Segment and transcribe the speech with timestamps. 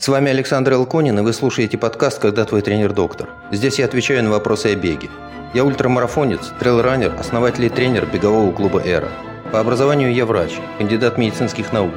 [0.00, 3.28] С вами Александр Элконин, и вы слушаете подкаст «Когда твой тренер доктор».
[3.50, 5.10] Здесь я отвечаю на вопросы о беге.
[5.52, 9.10] Я ультрамарафонец, трейлранер, основатель и тренер бегового клуба «Эра».
[9.52, 11.92] По образованию я врач, кандидат медицинских наук.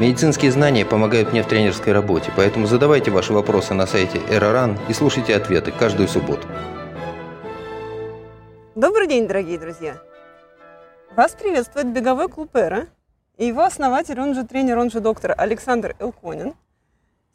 [0.00, 4.94] Медицинские знания помогают мне в тренерской работе, поэтому задавайте ваши вопросы на сайте «Эроран» и
[4.94, 6.48] слушайте ответы каждую субботу.
[8.74, 9.98] Добрый день, дорогие друзья!
[11.14, 12.86] Вас приветствует беговой клуб «Эра»
[13.36, 16.54] и его основатель, он же тренер, он же доктор Александр Элконин–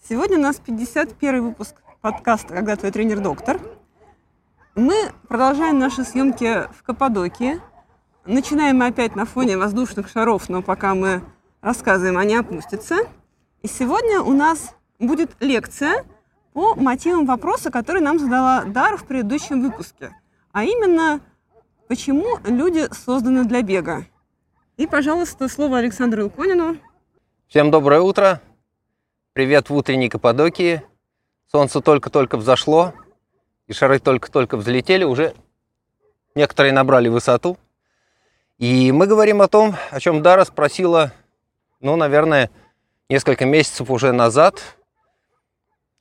[0.09, 3.62] Сегодня у нас 51 выпуск подкаста «Когда твой тренер-доктор».
[4.73, 4.95] Мы
[5.27, 7.62] продолжаем наши съемки в Каппадокии.
[8.25, 11.22] Начинаем мы опять на фоне воздушных шаров, но пока мы
[11.61, 12.95] рассказываем, они опустятся.
[13.61, 16.03] И сегодня у нас будет лекция
[16.53, 20.16] по мотивам вопроса, который нам задала Дар в предыдущем выпуске.
[20.52, 21.20] А именно,
[21.88, 24.08] почему люди созданы для бега.
[24.77, 26.77] И, пожалуйста, слово Александру Илконину.
[27.47, 28.41] Всем доброе утро.
[29.34, 30.81] Привет в утренней Каппадокии.
[31.49, 32.94] Солнце только-только взошло,
[33.66, 35.33] и шары только-только взлетели, уже
[36.36, 37.58] некоторые набрали высоту.
[38.58, 41.14] И мы говорим о том, о чем Дара спросила,
[41.80, 42.50] ну, наверное,
[43.08, 44.61] несколько месяцев уже назад.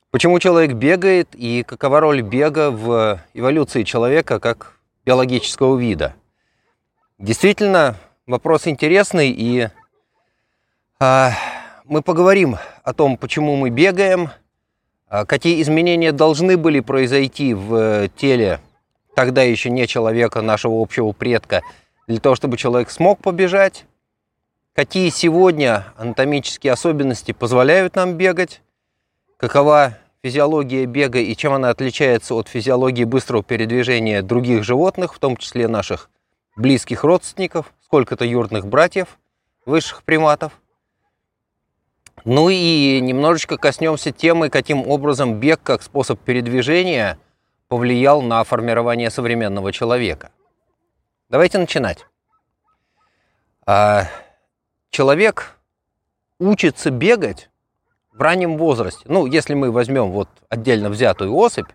[0.09, 4.73] Почему человек бегает и какова роль бега в эволюции человека как
[5.05, 6.15] биологического вида?
[7.17, 7.95] Действительно,
[8.27, 9.69] вопрос интересный, и
[10.99, 11.31] а,
[11.91, 14.29] мы поговорим о том, почему мы бегаем,
[15.09, 18.61] а какие изменения должны были произойти в э, теле
[19.13, 21.63] тогда еще не человека, нашего общего предка,
[22.07, 23.83] для того, чтобы человек смог побежать,
[24.73, 28.61] какие сегодня анатомические особенности позволяют нам бегать,
[29.35, 35.35] какова физиология бега и чем она отличается от физиологии быстрого передвижения других животных, в том
[35.35, 36.09] числе наших
[36.55, 39.19] близких родственников, сколько-то юрных братьев,
[39.65, 40.53] высших приматов.
[42.23, 47.17] Ну и немножечко коснемся темы, каким образом бег как способ передвижения
[47.67, 50.31] повлиял на формирование современного человека.
[51.29, 52.05] Давайте начинать.
[53.65, 54.07] А,
[54.89, 55.57] человек
[56.37, 57.49] учится бегать
[58.11, 59.03] в раннем возрасте.
[59.05, 61.69] Ну, если мы возьмем вот отдельно взятую особь,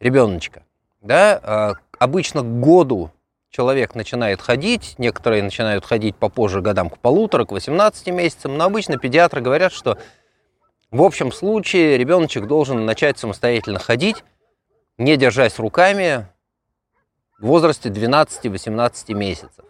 [0.00, 0.64] ребеночка,
[1.00, 3.12] да, а, обычно к году
[3.54, 8.98] человек начинает ходить, некоторые начинают ходить попозже годам к полутора, к 18 месяцам, но обычно
[8.98, 9.96] педиатры говорят, что
[10.90, 14.24] в общем случае ребеночек должен начать самостоятельно ходить,
[14.98, 16.26] не держась руками,
[17.38, 19.64] в возрасте 12-18 месяцев.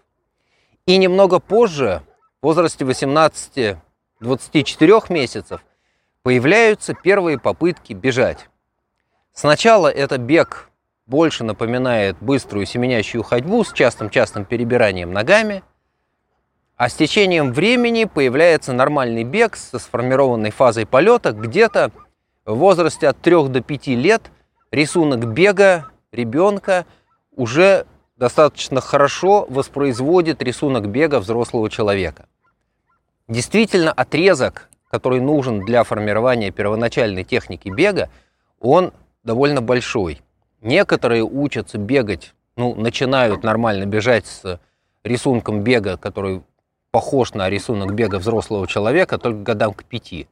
[0.87, 2.01] И немного позже,
[2.41, 3.77] в возрасте 18-24
[5.13, 5.63] месяцев,
[6.23, 8.49] появляются первые попытки бежать.
[9.35, 10.71] Сначала это бег
[11.07, 15.63] больше напоминает быструю семенящую ходьбу с частым-частым перебиранием ногами,
[16.77, 21.33] а с течением времени появляется нормальный бег со сформированной фазой полета.
[21.33, 21.93] Где-то
[22.45, 24.31] в возрасте от 3 до 5 лет
[24.71, 26.85] рисунок бега ребенка
[27.31, 32.27] уже достаточно хорошо воспроизводит рисунок бега взрослого человека.
[33.29, 38.11] Действительно, отрезок, который нужен для формирования первоначальной техники бега,
[38.61, 40.24] он довольно большой.
[40.65, 44.59] Некоторые учатся бегать, ну, начинают нормально бежать с
[45.05, 46.43] рисунком бега, который
[46.91, 50.27] похож на рисунок бега взрослого человека, только годам к пяти.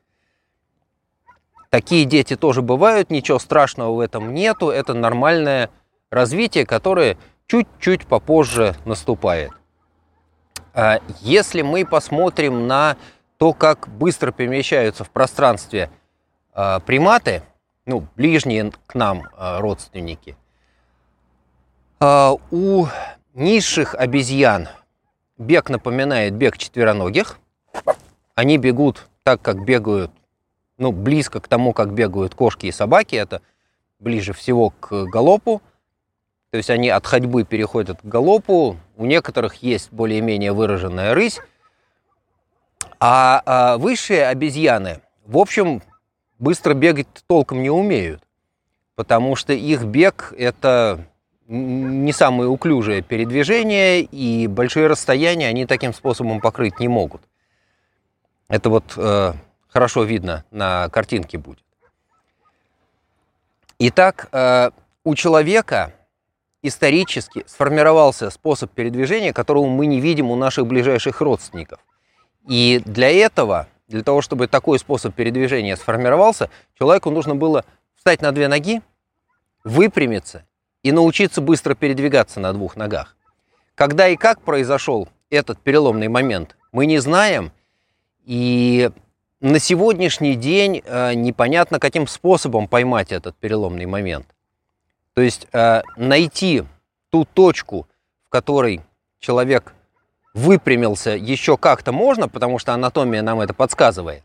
[1.69, 5.69] Такие дети тоже бывают, ничего страшного в этом нету, это нормальное
[6.10, 9.50] развитие, которое чуть-чуть попозже наступает.
[10.72, 12.97] А если мы посмотрим на
[13.37, 15.91] то, как быстро перемещаются в пространстве
[16.54, 17.43] а, приматы,
[17.87, 20.37] ну, ближние к нам а, родственники.
[22.00, 22.87] А, у
[23.34, 24.69] низших обезьян
[25.38, 27.38] бег напоминает бег четвероногих.
[28.34, 30.10] Они бегут так, как бегают,
[30.78, 33.15] ну, близко к тому, как бегают кошки и собаки.
[33.15, 33.43] Это
[33.99, 35.62] ближе всего к галопу.
[36.50, 38.76] То есть они от ходьбы переходят к галопу.
[38.97, 41.41] У некоторых есть более-менее выраженная рысь.
[43.00, 45.82] А, а высшие обезьяны, в общем,
[46.43, 48.23] быстро бегать толком не умеют,
[48.97, 51.06] потому что их бег– это
[51.47, 57.23] не самое уклюжее передвижение, и большие расстояния они таким способом покрыть не могут.
[58.49, 59.35] Это вот э,
[59.69, 61.65] хорошо видно на картинке будет.
[63.79, 64.71] Итак, э,
[65.05, 65.95] у человека
[66.62, 71.79] исторически сформировался способ передвижения, которого мы не видим у наших ближайших родственников.
[72.49, 78.33] И для этого для того, чтобы такой способ передвижения сформировался, человеку нужно было встать на
[78.33, 78.83] две ноги,
[79.65, 80.44] выпрямиться
[80.83, 83.17] и научиться быстро передвигаться на двух ногах.
[83.75, 87.53] Когда и как произошел этот переломный момент, мы не знаем.
[88.25, 88.91] И
[89.41, 94.27] на сегодняшний день э, непонятно, каким способом поймать этот переломный момент.
[95.15, 96.65] То есть э, найти
[97.11, 97.87] ту точку,
[98.25, 98.81] в которой
[99.21, 99.75] человек
[100.34, 104.25] выпрямился еще как-то можно, потому что анатомия нам это подсказывает.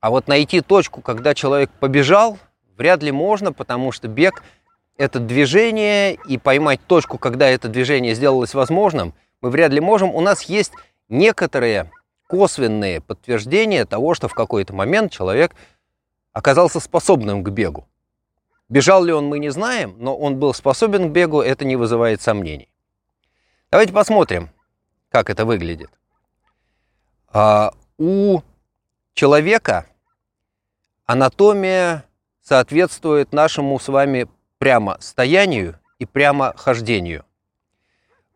[0.00, 2.38] А вот найти точку, когда человек побежал,
[2.76, 4.42] вряд ли можно, потому что бег–
[4.96, 10.14] это движение, и поймать точку, когда это движение сделалось возможным, мы вряд ли можем.
[10.14, 10.72] У нас есть
[11.08, 11.90] некоторые
[12.26, 15.54] косвенные подтверждения того, что в какой-то момент человек
[16.32, 17.88] оказался способным к бегу.
[18.68, 22.20] Бежал ли он, мы не знаем, но он был способен к бегу, это не вызывает
[22.20, 22.68] сомнений.
[23.70, 24.50] Давайте посмотрим,
[25.10, 25.90] как это выглядит.
[27.28, 28.40] А, у
[29.14, 29.86] человека
[31.06, 32.04] анатомия
[32.42, 34.28] соответствует нашему с вами
[34.58, 37.24] прямо стоянию и прямо хождению.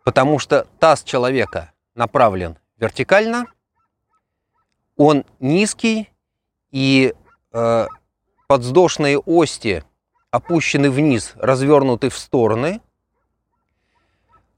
[0.05, 3.47] Потому что таз человека направлен вертикально,
[4.97, 6.13] он низкий,
[6.73, 7.15] и
[7.53, 7.87] э,
[8.49, 9.85] подвздошные ости
[10.31, 12.81] опущены вниз, развернуты в стороны.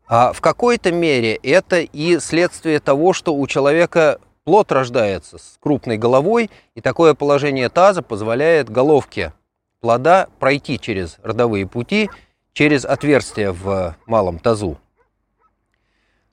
[0.07, 5.97] А в какой-то мере это и следствие того, что у человека плод рождается с крупной
[5.97, 9.33] головой, и такое положение таза позволяет головке
[9.81, 12.11] плода пройти через родовые пути,
[12.53, 14.79] через отверстие в малом тазу.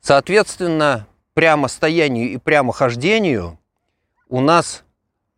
[0.01, 3.59] Соответственно, прямо стоянию и прямо хождению
[4.29, 4.83] у нас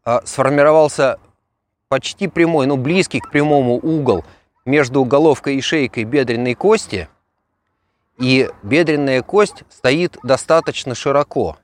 [0.04, 1.20] а, сформировался
[1.88, 4.26] почти прямой, ну близкий к прямому угол
[4.66, 7.10] между головкой и шейкой бедренной кости,
[8.20, 11.58] и бедренная кость стоит достаточно широко.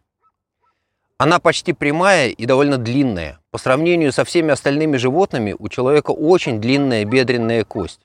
[1.17, 3.39] Она почти прямая и довольно длинная.
[3.51, 7.99] По сравнению со всеми остальными животными, у человека очень длинная бедренная кость.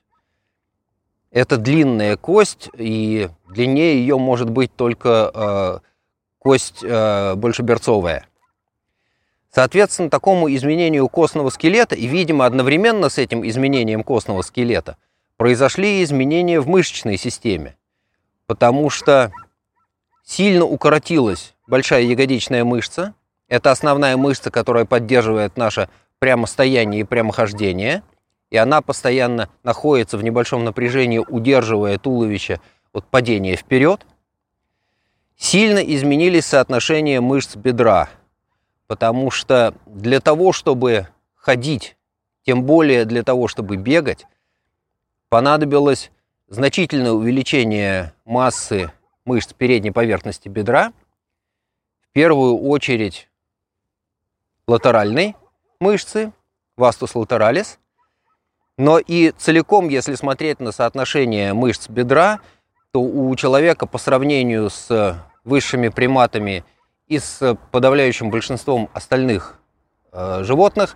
[1.31, 5.79] Это длинная кость, и длиннее ее может быть только э,
[6.39, 8.27] кость э, большеберцовая.
[9.53, 14.97] Соответственно, такому изменению костного скелета, и, видимо, одновременно с этим изменением костного скелета,
[15.37, 17.77] произошли изменения в мышечной системе,
[18.47, 19.31] потому что
[20.23, 23.13] сильно укоротилась большая ягодичная мышца.
[23.47, 25.89] Это основная мышца, которая поддерживает наше
[26.19, 28.03] прямостояние и прямохождение,
[28.49, 32.59] и она постоянно находится в небольшом напряжении, удерживая туловище
[32.93, 34.05] от падения вперед.
[35.37, 38.09] Сильно изменились соотношения мышц бедра–
[38.87, 41.97] потому что для того, чтобы ходить,
[42.45, 44.25] тем более для того, чтобы бегать,
[45.29, 46.11] понадобилось
[46.55, 48.91] значительное увеличение массы
[49.25, 50.93] мышц передней поверхности бедра,
[52.01, 53.29] в первую очередь
[54.67, 55.35] латеральной
[55.79, 56.31] мышцы,
[56.77, 57.77] вастус латералис,
[58.77, 62.39] но и целиком, если смотреть на соотношение мышц бедра,
[62.91, 66.65] то у человека по сравнению с высшими приматами–
[67.07, 69.59] и с подавляющим большинством остальных
[70.11, 70.95] э, животных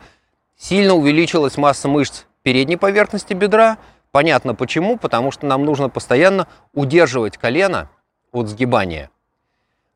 [0.57, 3.77] сильно увеличилась масса мышц передней поверхности бедра.
[4.11, 7.89] Понятно почему, потому что нам нужно постоянно удерживать колено
[8.31, 9.11] от сгибания.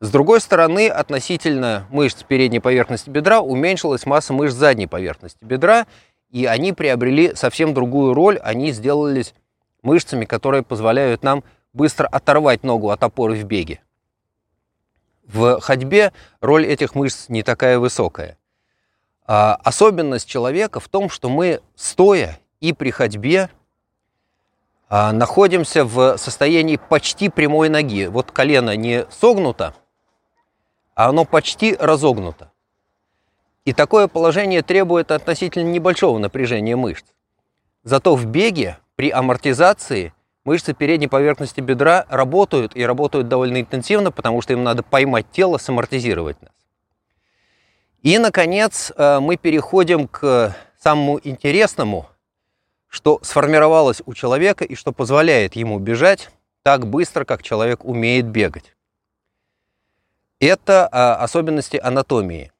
[0.00, 5.86] С другой стороны, относительно мышц передней поверхности бедра уменьшилась масса мышц задней поверхности бедра,
[6.30, 9.34] и они приобрели совсем другую роль, они сделались
[9.82, 13.80] мышцами, которые позволяют нам быстро оторвать ногу от опоры в беге.
[15.26, 18.36] В ходьбе роль этих мышц не такая высокая.
[19.26, 23.48] А особенность человека в том, что мы стоя и при ходьбе
[24.90, 28.06] находимся в состоянии почти прямой ноги.
[28.06, 29.74] Вот колено не согнуто,
[30.94, 32.52] а оно почти разогнуто.
[33.64, 37.04] И такое положение требует относительно небольшого напряжения мышц.
[37.82, 40.12] Зато в беге при амортизации–
[40.44, 45.56] Мышцы передней поверхности бедра работают и работают довольно интенсивно, потому что им надо поймать тело,
[45.56, 46.52] самортизировать нас.
[48.02, 52.10] И, наконец, э, мы переходим к самому интересному,
[52.94, 56.30] что сформировалось у человека и что позволяет ему бежать
[56.62, 58.74] так быстро, как человек умеет бегать.
[60.38, 62.52] Это э, особенности анатомии.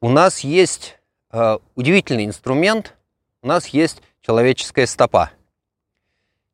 [0.00, 0.98] У нас есть
[1.32, 2.96] э, удивительный инструмент,
[3.42, 5.30] у нас есть человеческая стопа–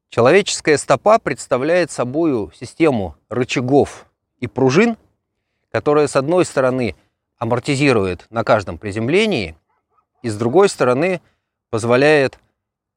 [0.08, 4.06] Человеческая стопа представляет собой систему рычагов
[4.38, 4.96] и пружин,
[5.70, 6.96] которая, с одной стороны,
[7.38, 9.56] амортизирует на каждом приземлении,
[10.22, 11.20] и с другой стороны,
[11.70, 12.38] позволяет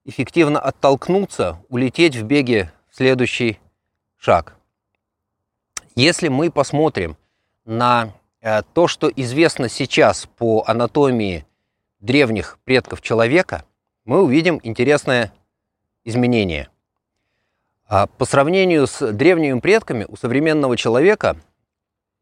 [0.10, 3.60] эффективно оттолкнуться, улететь в беге в следующий
[4.18, 4.56] шаг.
[5.96, 7.18] Если мы посмотрим
[7.66, 11.46] на э, то, что известно сейчас по анатомии
[12.00, 13.66] древних предков человека,
[14.06, 15.34] мы увидим интересное
[16.04, 16.70] изменение–
[17.90, 21.38] а по сравнению с древними предками у современного человека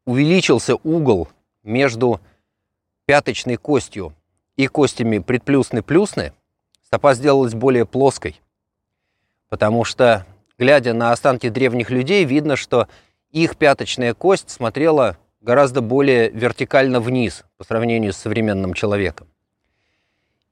[0.05, 1.27] увеличился угол
[1.61, 2.21] между
[3.05, 4.15] пяточной костью
[4.55, 6.31] и костями предплюсны-плюсны,
[6.87, 8.39] стопа сделалась более плоской.
[9.49, 10.25] Потому что,
[10.57, 12.87] глядя на останки древних людей, видно, что
[13.31, 19.27] их пяточная кость смотрела гораздо более вертикально вниз по сравнению с современным человеком.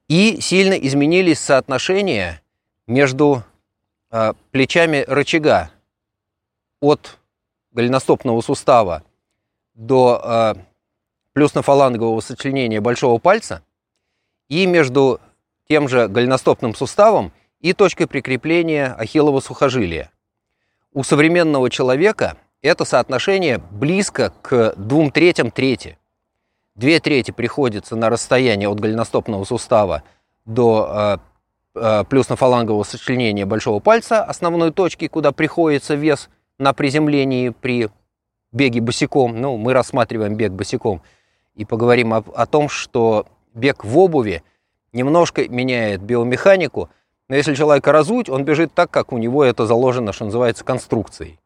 [0.10, 2.42] И сильно изменились соотношения
[2.86, 3.44] между
[4.12, 5.72] э, плечами рычага
[6.82, 7.18] от
[7.72, 9.04] голеностопного сустава
[9.74, 10.56] до э,
[11.32, 13.64] плюсно-фалангового сочленения большого пальца
[14.50, 15.22] и между
[15.68, 20.12] тем же голеностопным суставом и точкой прикрепления ахиллова сухожилия.
[20.94, 25.98] У современного человека это соотношение близко к двум третям трети.
[26.76, 30.04] Две трети приходится на расстояние от голеностопного сустава
[30.46, 31.20] до
[31.76, 37.90] э, э, плюсно-фалангового сочленения большого пальца, основной точки, куда приходится вес на приземлении при
[38.52, 39.40] беге босиком.
[39.40, 41.02] Ну, мы рассматриваем бег босиком
[41.56, 44.44] и поговорим о, о том, что бег в обуви
[44.96, 46.90] немножко меняет биомеханику,
[47.28, 51.40] но если человека разуть, он бежит так, как у него это заложено, что называется, конструкцией.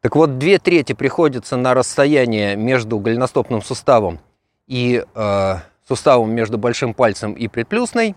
[0.00, 4.20] Так вот, две трети приходится на расстояние между голеностопным суставом
[4.66, 5.54] и э,
[5.86, 8.14] суставом между большим пальцем и предплюсной,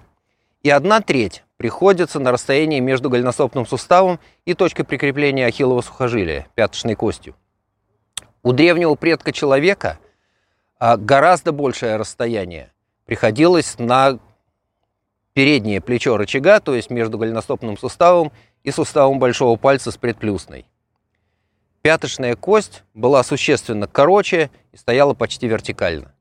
[0.61, 6.95] и одна треть приходится на расстояние между голеностопным суставом и точкой прикрепления ахиллова сухожилия, пяточной
[6.95, 7.35] костью.
[8.43, 9.99] У древнего предка человека
[10.79, 12.71] э, гораздо большее расстояние
[13.05, 14.19] приходилось на
[15.33, 18.31] переднее плечо рычага, то есть между голеностопным суставом
[18.63, 20.65] и суставом большого пальца с предплюсной.
[21.81, 26.13] Пяточная кость была существенно короче и стояла почти вертикально.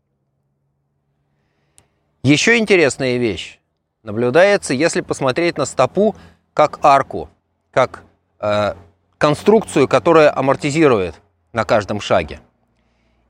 [2.23, 3.59] Еще интересная вещь
[4.03, 6.15] наблюдается, если посмотреть на стопу
[6.55, 7.29] как арку,
[7.71, 8.03] как
[8.41, 8.75] э,
[9.19, 11.21] конструкцию, которая амортизирует
[11.53, 12.41] на каждом шаге.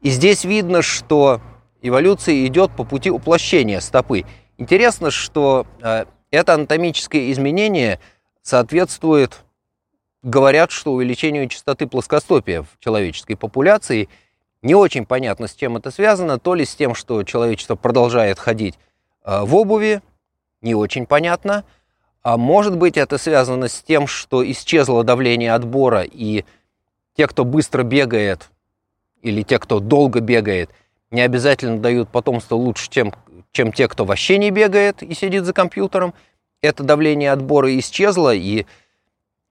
[0.01, 1.41] И здесь видно, что
[1.83, 4.25] эволюция идет по пути уплощения стопы.
[4.59, 8.01] Интересно, что э, это анатомическое изменение
[8.43, 9.45] соответствует,
[10.25, 14.09] говорят, что увеличению частоты плоскостопия в человеческой популяции.
[14.63, 18.77] Не очень понятно, с чем это связано, то ли с тем, что человечество продолжает ходить
[19.25, 20.03] э, в обуви,
[20.61, 21.65] не очень понятно,
[22.25, 26.45] а может быть это связано с тем, что исчезло давление отбора, и
[27.17, 28.51] те, кто быстро бегает,
[29.23, 30.71] или те, кто долго бегает,
[31.13, 33.15] не обязательно дают потомство лучше, чем
[33.53, 36.15] чем те, кто вообще не бегает и сидит за компьютером.
[36.61, 38.67] Это давление отбора исчезло, и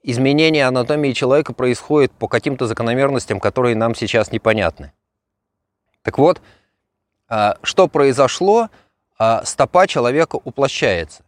[0.04, 4.92] изменение анатомии человека происходит по каким-то закономерностям, которые нам сейчас непонятны.
[6.02, 6.42] Так вот,
[7.28, 8.70] а, что произошло?
[9.20, 11.24] А, стопа человека уплощается.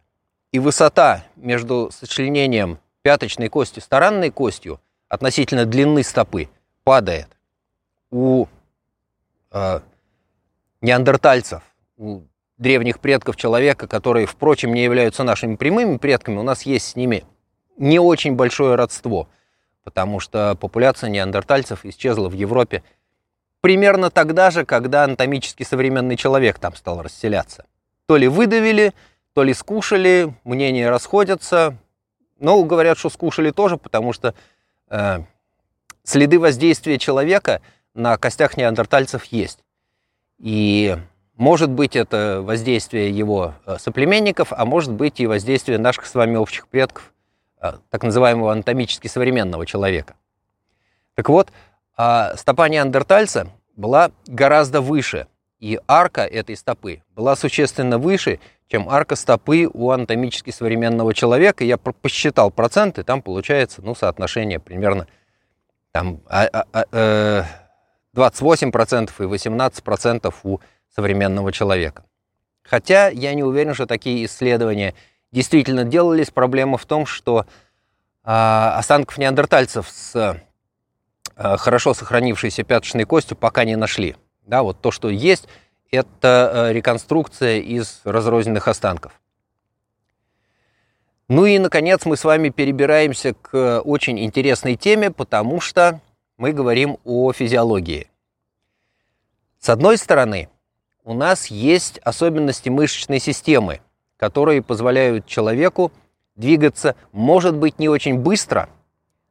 [0.52, 6.48] И высота между сочленением пяточной кости с таранной костью относительно длины стопы
[6.84, 7.28] падает.
[8.10, 8.46] У
[9.52, 9.80] э,
[10.80, 11.62] неандертальцев,
[11.96, 12.22] у
[12.60, 17.24] древних предков человека, которые, впрочем, не являются нашими прямыми предками, у нас есть с ними
[17.78, 19.28] не очень большое родство,
[19.82, 22.84] потому что популяция неандертальцев исчезла в Европе
[23.62, 27.64] примерно тогда же, когда анатомически современный человек там стал расселяться.
[28.06, 28.92] То ли выдавили,
[29.32, 31.78] то ли скушали, мнения расходятся.
[32.38, 34.34] Но говорят, что скушали тоже, потому что
[34.90, 35.20] э,
[36.04, 37.62] следы воздействия человека
[37.94, 39.60] на костях неандертальцев есть.
[40.38, 40.96] И
[41.40, 46.36] может быть, это воздействие его э, соплеменников, а может быть и воздействие наших с вами
[46.36, 47.14] общих предков,
[47.62, 50.16] э, так называемого анатомически современного человека.
[51.14, 51.48] Так вот,
[51.96, 55.28] а стопа неандертальца была гораздо выше,
[55.60, 61.64] и арка этой стопы была существенно выше, чем арка стопы у анатомически современного человека.
[61.64, 65.06] Я посчитал проценты, там получается ну, соотношение примерно
[65.92, 67.44] там, 28% а, а, э,
[68.14, 70.58] и 18% у
[70.94, 72.04] современного человека.
[72.62, 74.94] Хотя я не уверен, что такие исследования
[75.32, 76.30] действительно делались.
[76.30, 77.46] Проблема в том, что
[78.24, 80.40] э, останков неандертальцев с
[81.36, 84.16] э, хорошо сохранившейся пяточной костью пока не нашли.
[84.46, 85.48] Да, вот то, что есть,
[85.90, 89.20] это э, реконструкция из разрозненных останков.
[91.28, 96.00] Ну и, наконец, мы с вами перебираемся к очень интересной теме, потому что
[96.36, 98.10] мы говорим о физиологии.
[99.60, 100.48] С одной стороны,
[101.04, 103.80] у нас есть особенности мышечной системы,
[104.16, 105.92] которые позволяют человеку
[106.36, 108.68] двигаться, может быть, не очень быстро,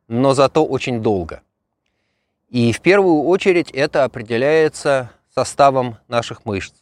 [0.08, 1.42] но зато очень долго.
[2.50, 6.74] И в первую очередь это определяется составом наших мышц.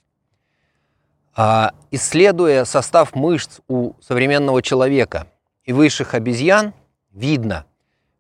[1.36, 5.28] А, исследуя состав мышц у современного человека
[5.66, 6.74] и высших обезьян,
[7.12, 7.66] видно,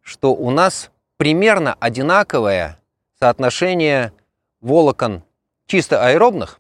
[0.01, 2.77] что у нас примерно одинаковое
[3.19, 4.13] соотношение
[4.61, 5.23] волокон
[5.67, 6.59] чисто аэробных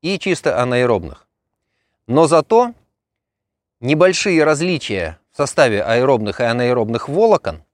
[0.00, 1.26] и чисто анаэробных.
[2.06, 2.72] Но зато
[3.80, 7.64] небольшие различия в составе аэробных и анаэробных волокон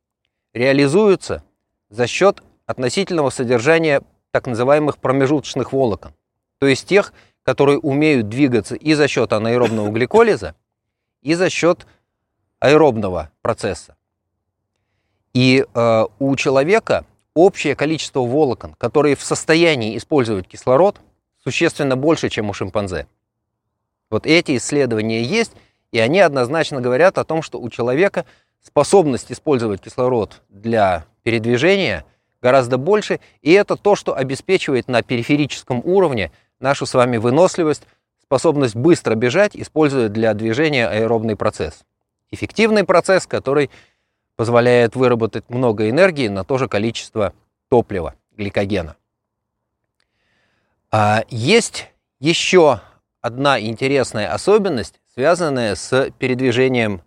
[0.53, 1.45] реализуются
[1.91, 6.15] за счет относительного содержания так называемых промежуточных волокон,
[6.59, 10.55] то есть тех, которые умеют двигаться и за счет анаэробного гликолиза,
[11.21, 11.87] и за счет
[12.61, 13.97] аэробного процесса.
[15.33, 21.01] И э, у человека общее количество волокон, которые в состоянии использовать кислород,
[21.43, 23.07] существенно больше, чем у шимпанзе.
[24.11, 25.53] Вот эти исследования есть,
[25.93, 28.27] и они однозначно говорят о том, что у человека
[28.63, 32.05] способность использовать кислород для передвижения
[32.43, 37.85] гораздо больше, и это то, что обеспечивает на периферическом уровне нашу с вами выносливость,
[38.23, 41.85] способность быстро бежать, используя для движения аэробный процесс.
[42.31, 43.71] Эффективный процесс, который
[44.41, 47.35] позволяет выработать много энергии на то же количество
[47.69, 48.97] топлива, гликогена.
[50.91, 52.81] А есть еще
[53.21, 57.03] одна интересная особенность, связанная с передвижением.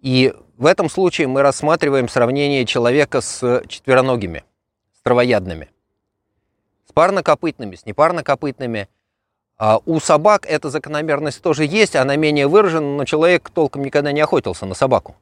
[0.00, 4.44] И в этом случае мы рассматриваем сравнение человека с четвероногими,
[4.96, 5.68] с травоядными,
[6.88, 8.88] с парнокопытными, с непарнокопытными.
[9.58, 14.20] А у собак эта закономерность тоже есть, она менее выражена, но человек толком никогда не
[14.20, 15.16] охотился на собаку.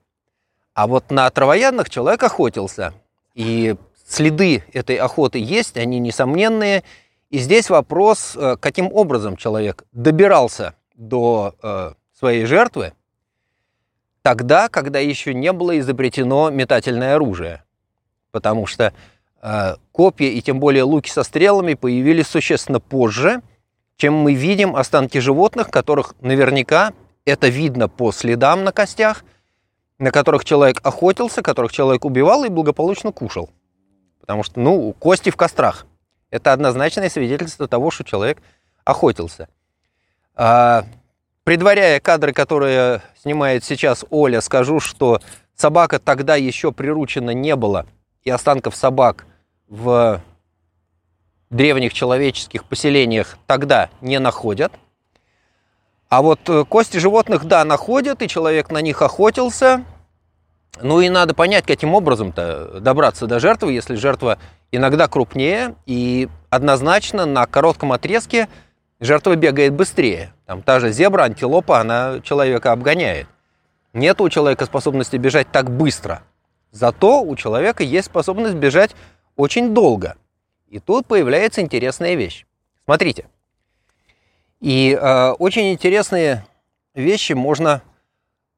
[0.75, 2.93] А вот на травоядных человек охотился.
[3.35, 3.77] И
[4.07, 6.83] следы этой охоты есть, они несомненные.
[7.31, 12.93] И здесь вопрос, э, каким образом человек добирался до э, своей жертвы
[14.23, 17.63] тогда, когда еще не было изобретено метательное оружие.
[18.33, 18.93] Потому что
[19.43, 23.43] э, копья и тем более луки со стрелами появились существенно позже,
[23.97, 26.93] чем мы видим останки животных, которых наверняка
[27.25, 29.25] это видно по следам на костях–
[30.05, 33.49] на которых человек охотился, которых человек убивал и благополучно кушал.
[34.21, 35.87] Потому что, ну, кости в кострах.
[36.31, 38.43] Это однозначное свидетельство того, что человек
[38.85, 39.49] охотился.
[40.35, 40.85] А,
[41.45, 45.23] предваряя кадры, которые снимает сейчас Оля, скажу, что
[45.57, 47.87] собака тогда еще приручена не было,
[48.25, 49.25] и останков собак
[49.69, 50.21] в
[51.49, 54.71] древних человеческих поселениях тогда не находят.
[56.11, 59.83] А вот э, кости животных, да, находят, и человек на них охотился.
[60.81, 64.39] Ну и надо понять, каким образом-то добраться до жертвы, если жертва
[64.73, 68.49] иногда крупнее, и однозначно на коротком отрезке
[69.01, 70.33] жертва бегает быстрее.
[70.47, 73.29] Там та же зебра, антилопа, она человека обгоняет.
[73.93, 76.23] Нет у человека способности бежать так быстро.
[76.73, 78.97] Зато у человека есть способность бежать
[79.37, 80.17] очень долго.
[80.69, 82.47] И тут появляется интересная вещь.
[82.85, 83.27] Смотрите,
[84.61, 86.45] и э, очень интересные
[86.95, 87.83] вещи можно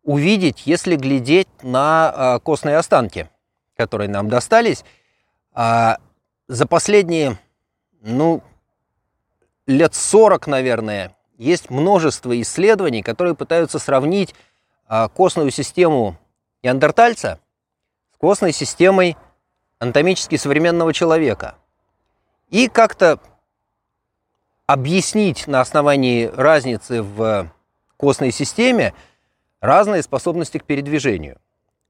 [0.07, 3.29] увидеть, если глядеть на э, костные останки,
[3.77, 4.85] которые нам достались.
[5.53, 5.99] А
[6.49, 7.39] за последние,
[8.01, 8.43] ну,
[9.67, 14.35] лет 40, наверное, есть множество исследований, которые пытаются сравнить
[14.89, 16.17] э, костную систему
[16.63, 17.41] неандертальца
[18.15, 19.17] с костной системой
[19.81, 21.57] анатомически современного человека.
[22.49, 23.19] И как-то
[24.67, 27.51] объяснить на основании разницы в
[27.97, 28.95] костной системе
[29.61, 31.39] разные способности к передвижению.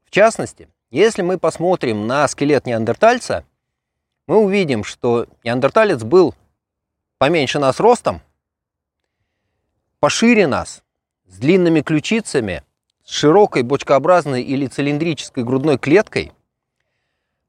[0.05, 3.44] В частности, если мы посмотрим на скелет неандертальца,
[4.26, 6.35] мы увидим, что неандерталец был
[7.18, 8.22] поменьше нас ростом,
[10.00, 10.83] пошире нас,
[11.26, 12.62] с длинными ключицами,
[13.05, 16.33] с широкой бочкообразной или цилиндрической грудной клеткой,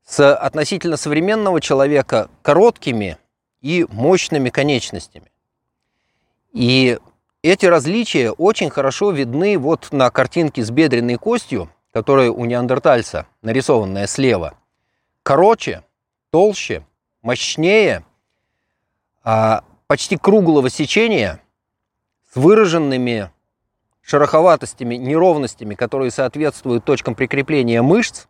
[0.06, 3.18] с относительно современного человека короткими
[3.62, 5.32] и мощными конечностями.
[6.54, 6.98] И
[7.42, 14.08] эти различия очень хорошо видны вот на картинке с бедренной костью, которая у неандертальца, нарисованная
[14.08, 14.56] слева.
[15.24, 15.84] Короче,
[16.30, 16.86] толще,
[17.22, 18.04] мощнее,
[19.24, 21.42] а почти круглого сечения,
[22.32, 23.32] с выраженными
[24.02, 28.26] шероховатостями, неровностями, которые соответствуют точкам прикрепления мышц.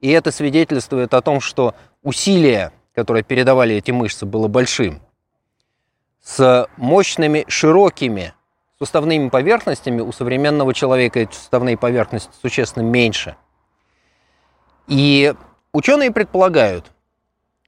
[0.00, 5.02] И это свидетельствует о том, что усилие которое передавали эти мышцы, было большим,
[6.24, 8.34] с мощными, широкими
[8.78, 13.36] суставными поверхностями у современного человека эти суставные поверхности существенно меньше.
[14.88, 15.32] И
[15.72, 16.90] ученые предполагают,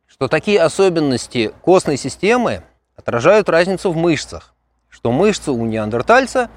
[0.08, 2.64] что такие особенности костной системы
[2.96, 4.54] отражают разницу в мышцах,
[4.88, 6.50] что мышцы у неандертальца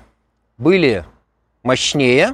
[0.58, 1.06] были
[1.62, 2.34] мощнее,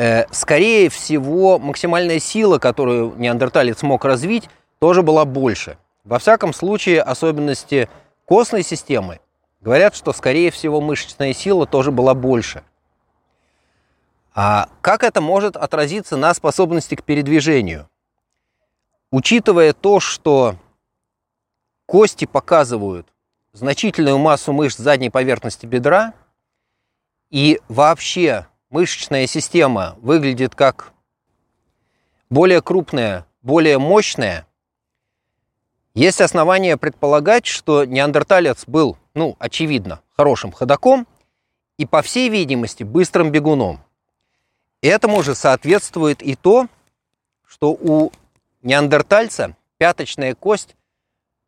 [0.00, 4.48] Э, скорее всего, максимальная сила, которую неандерталец мог развить,
[4.78, 5.76] тоже была больше.
[6.10, 7.88] Во всяком случае, особенности
[8.24, 9.20] костной системы
[9.60, 12.64] говорят, что, скорее всего, мышечная сила тоже была больше.
[14.34, 17.88] А как это может отразиться на способности к передвижению?
[19.12, 20.56] Учитывая то, что
[21.86, 23.06] кости показывают
[23.52, 26.12] значительную массу мышц задней поверхности бедра,
[27.30, 30.92] и вообще мышечная система выглядит как
[32.30, 34.44] более крупная, более мощная,
[35.94, 41.06] есть основания предполагать, что неандерталец был, ну, очевидно, хорошим ходаком
[41.78, 43.80] и, по всей видимости, быстрым бегуном.
[44.82, 46.68] Этому же соответствует и то,
[47.46, 48.12] что у
[48.62, 50.76] неандертальца пяточная кость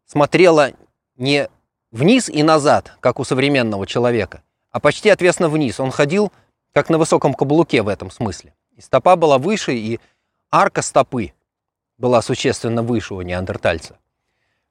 [0.06, 0.72] смотрела
[1.16, 1.48] не
[1.92, 5.78] вниз и назад, как у современного человека, а почти отвесно вниз.
[5.78, 6.32] Он ходил
[6.72, 8.54] как на высоком каблуке в этом смысле.
[8.76, 10.00] И стопа была выше, и
[10.50, 11.32] арка стопы
[11.98, 13.98] была существенно выше у неандертальца.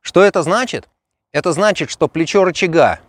[0.01, 0.89] Что это значит?
[1.31, 2.99] Это значит, что плечо рычага,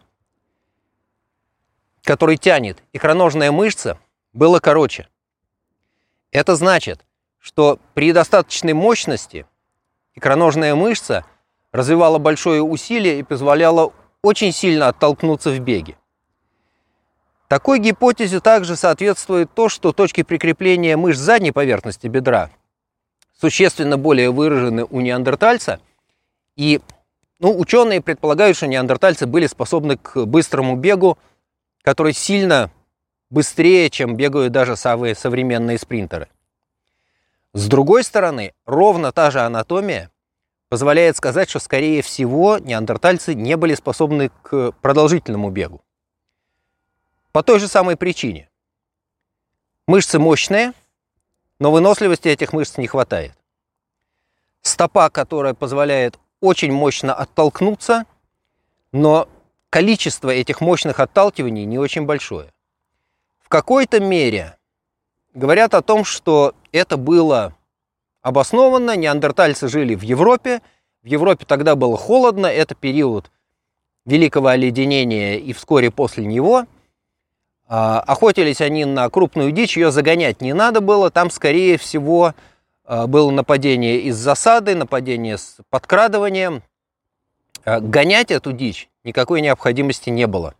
[2.05, 3.99] который тянет икроножная мышца,
[4.33, 5.09] было короче.
[6.31, 7.05] Это значит,
[7.39, 9.47] что при достаточной мощности
[10.15, 11.25] икроножная мышца
[11.73, 15.97] развивала большое усилие и позволяла очень сильно оттолкнуться в беге.
[17.49, 22.51] Такой гипотезе также соответствует то, что точки прикрепления мышц задней поверхности бедра
[23.39, 25.81] существенно более выражены у неандертальца,
[26.57, 26.81] и
[27.39, 31.19] ну, ученые предполагают, что неандертальцы были способны к быстрому бегу,
[31.83, 32.71] который сильно
[33.31, 36.29] быстрее, чем бегают даже самые современные спринтеры.
[37.53, 40.11] С другой стороны, ровно та же анатомия
[40.69, 45.83] позволяет сказать, что, скорее всего, неандертальцы не были способны к продолжительному бегу.
[47.33, 48.49] По той же самой причине.
[49.87, 50.73] Мышцы мощные,
[51.59, 53.33] но выносливости этих мышц не хватает.
[54.63, 58.05] Стопа, которая позволяет очень мощно оттолкнуться,
[58.91, 59.29] но
[59.71, 62.53] количество этих мощных отталкиваний не очень большое.
[63.39, 64.59] В какой-то мере
[65.33, 67.55] говорят о том, что это было
[68.21, 68.97] обоснованно.
[68.97, 70.61] Неандертальцы жили в Европе.
[71.03, 72.47] В Европе тогда было холодно.
[72.47, 73.31] Это период
[74.05, 76.67] великого оледенения и вскоре после него.
[77.69, 81.11] А, охотились они на крупную дичь, ее загонять не надо было.
[81.11, 82.35] Там, скорее всего,
[83.07, 86.63] было нападение из засады, нападение с подкрадыванием.
[87.65, 90.55] А, гонять эту дичь никакой необходимости не было.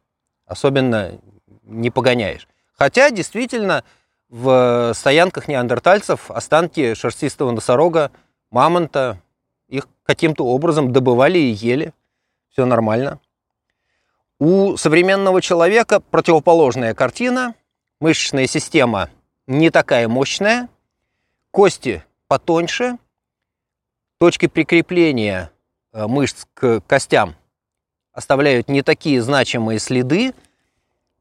[0.47, 1.19] Особенно
[1.63, 2.49] не погоняешь.
[2.73, 3.85] Хотя, действительно,
[4.31, 8.11] в стоянках неандертальцев останки шерстистого носорога,
[8.51, 9.21] мамонта,
[9.69, 11.93] их каким-то образом добывали и ели.
[12.51, 13.21] Все нормально.
[14.39, 17.55] У современного человека противоположная картина.
[18.01, 19.11] Мышечная система
[19.47, 20.69] не такая мощная.
[21.51, 22.97] Кости потоньше.
[24.19, 25.53] Точки прикрепления
[25.93, 27.35] э, мышц к костям
[28.15, 30.33] оставляют не такие значимые следы.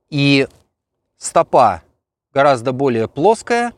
[0.10, 0.48] И
[1.18, 1.84] стопа
[2.32, 3.74] гораздо более плоская.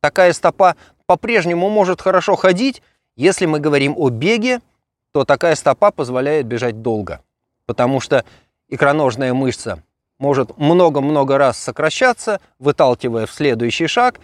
[0.00, 2.82] Такая стопа по-прежнему может хорошо ходить.
[3.16, 4.60] Если мы говорим о беге,
[5.10, 7.20] то такая стопа позволяет бежать долго,
[7.64, 8.24] потому что
[8.68, 9.82] икроножная мышца
[10.20, 14.20] может много-много раз сокращаться, выталкивая в следующий шаг,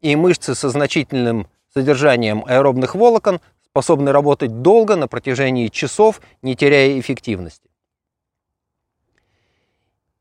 [0.00, 6.98] и мышцы со значительным содержанием аэробных волокон способны работать долго на протяжении часов, не теряя
[6.98, 7.68] эффективности.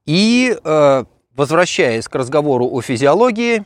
[0.06, 3.66] И э, возвращаясь к разговору о физиологии,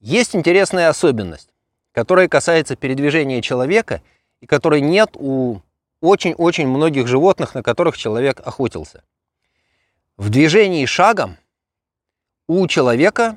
[0.00, 1.50] есть интересная особенность,
[1.92, 4.02] которая касается передвижения человека
[4.40, 5.60] и которой нет у
[6.00, 9.04] очень-очень многих животных, на которых человек охотился.
[10.16, 11.36] В движении шагом
[12.46, 13.36] у человека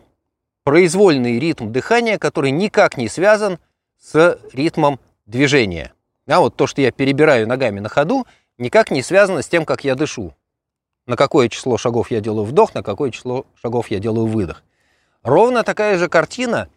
[0.63, 3.59] произвольный ритм дыхания, который никак не связан
[3.99, 5.93] с ритмом движения.
[6.27, 8.25] А вот то, что я перебираю ногами на ходу,
[8.57, 10.33] никак не связано с тем, как я дышу
[11.05, 14.63] на какое число шагов я делаю вдох, на какое число шагов я делаю выдох.
[15.21, 16.69] Ровно такая же картина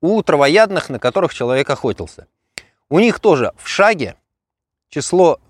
[0.00, 2.26] у травоядных, на которых человек охотился.
[2.88, 4.16] У них тоже в шаге
[4.88, 5.40] число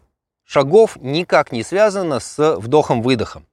[0.45, 3.47] шагов никак не связано с вдохом-выдохом.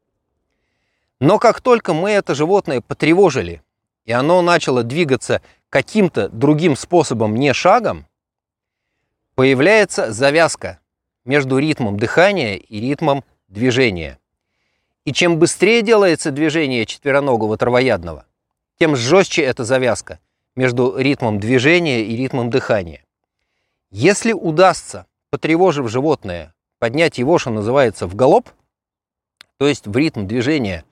[1.19, 3.61] Но как только мы это животное потревожили,
[4.05, 8.07] и оно начало двигаться каким-то другим способом, не шагом,
[9.35, 10.79] появляется завязка
[11.25, 14.19] между ритмом дыхания и ритмом движения–
[15.05, 18.25] и чем быстрее делается движение четвероногого травоядного,
[18.79, 20.19] тем жестче эта завязка
[20.55, 23.05] между ритмом движения и ритмом дыхания.
[23.91, 28.49] Если удастся, потревожив животное, поднять его, что называется, в галоп,
[29.57, 30.83] то есть в ритм движения,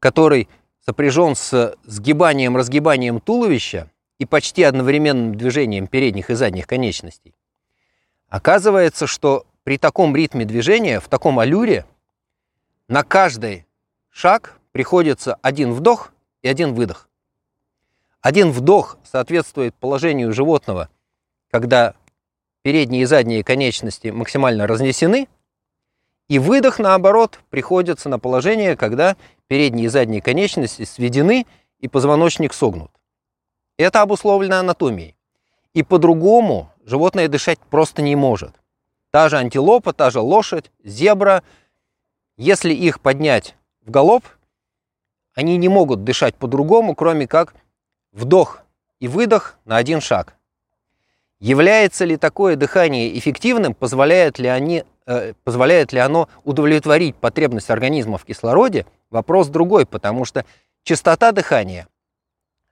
[0.00, 0.48] который
[0.88, 7.34] сопряжен с сгибанием-разгибанием туловища и почти одновременным движением передних и задних конечностей,
[8.30, 11.84] оказывается, что при таком ритме движения, в таком аллюре,
[12.88, 13.66] на каждый
[14.08, 17.10] шаг приходится один вдох и один выдох.
[18.22, 20.88] Один вдох соответствует положению животного,
[21.50, 21.96] когда
[22.62, 25.28] передние и задние конечности максимально разнесены,
[26.28, 29.16] И выдох, наоборот, приходится на положение, когда
[29.48, 31.46] передние и задние конечности сведены
[31.80, 32.90] и позвоночник согнут.
[33.76, 35.16] Это обусловлено анатомией.
[35.74, 38.54] И по-другому животное дышать просто не может.
[39.10, 41.42] Та же антилопа, та же лошадь, зебра,
[42.36, 44.24] если их поднять в галоп,
[45.34, 47.54] они не могут дышать по-другому, кроме как
[48.12, 48.60] вдох
[49.00, 50.34] и выдох на один шаг.
[51.40, 58.18] Является ли такое дыхание эффективным, позволяет ли, они, э, позволяет ли оно удовлетворить потребность организма
[58.18, 60.44] в кислороде, вопрос другой, потому что
[60.82, 61.88] частота дыхания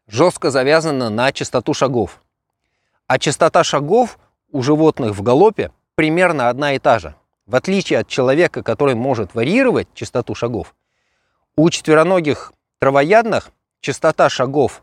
[0.06, 2.22] жестко завязана на частоту шагов.
[3.06, 4.18] А частота шагов
[4.50, 7.14] у животных в галопе примерно одна и та же.
[7.46, 10.74] В отличие от человека, который может варьировать частоту шагов,
[11.56, 14.82] у четвероногих травоядных частота шагов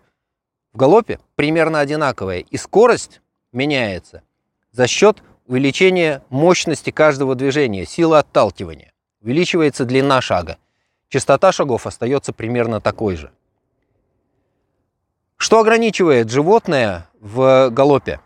[0.72, 4.24] в галопе примерно одинаковая, и скорость меняется
[4.72, 8.94] за счет увеличения мощности каждого движения, силы отталкивания.
[9.22, 10.58] Увеличивается длина шага.
[11.13, 13.32] Частота шагов остается примерно такой же.
[15.38, 18.19] Что ограничивает животное в галопе?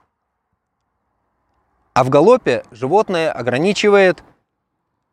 [1.91, 4.23] А в галопе животное ограничивает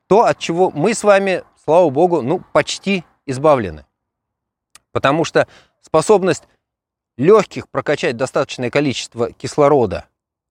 [0.07, 3.85] то, от чего мы с вами, слава богу, ну, почти избавлены.
[4.93, 5.49] Потому что
[5.81, 6.45] способность
[7.17, 10.05] легких прокачать достаточное количество кислорода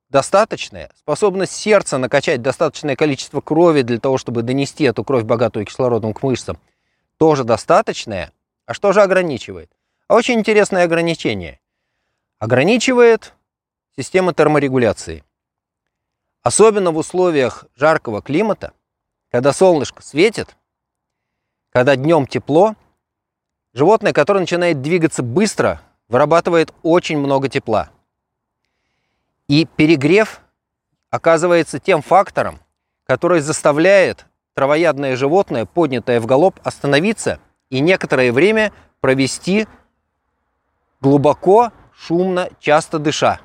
[0.09, 6.13] достаточная, способность сердца накачать достаточное количество крови для того, чтобы донести эту кровь, богатую кислородом,
[6.13, 6.59] к мышцам,
[7.23, 8.33] тоже достаточная.
[8.65, 9.71] А что же ограничивает?
[10.09, 11.61] А очень интересное ограничение.
[12.37, 13.33] Ограничивает
[13.95, 15.23] система терморегуляции.
[16.41, 18.73] Особенно в условиях жаркого климата,
[19.31, 20.57] когда солнышко светит,
[21.69, 22.75] когда днем тепло,
[23.71, 27.89] животное, которое начинает двигаться быстро, вырабатывает очень много тепла.
[29.47, 30.41] И перегрев
[31.09, 32.59] оказывается тем фактором,
[33.05, 37.39] который заставляет травоядное животное, поднятое в галоп, остановиться
[37.69, 39.67] и некоторое время провести
[41.01, 43.39] глубоко, шумно, часто дыша.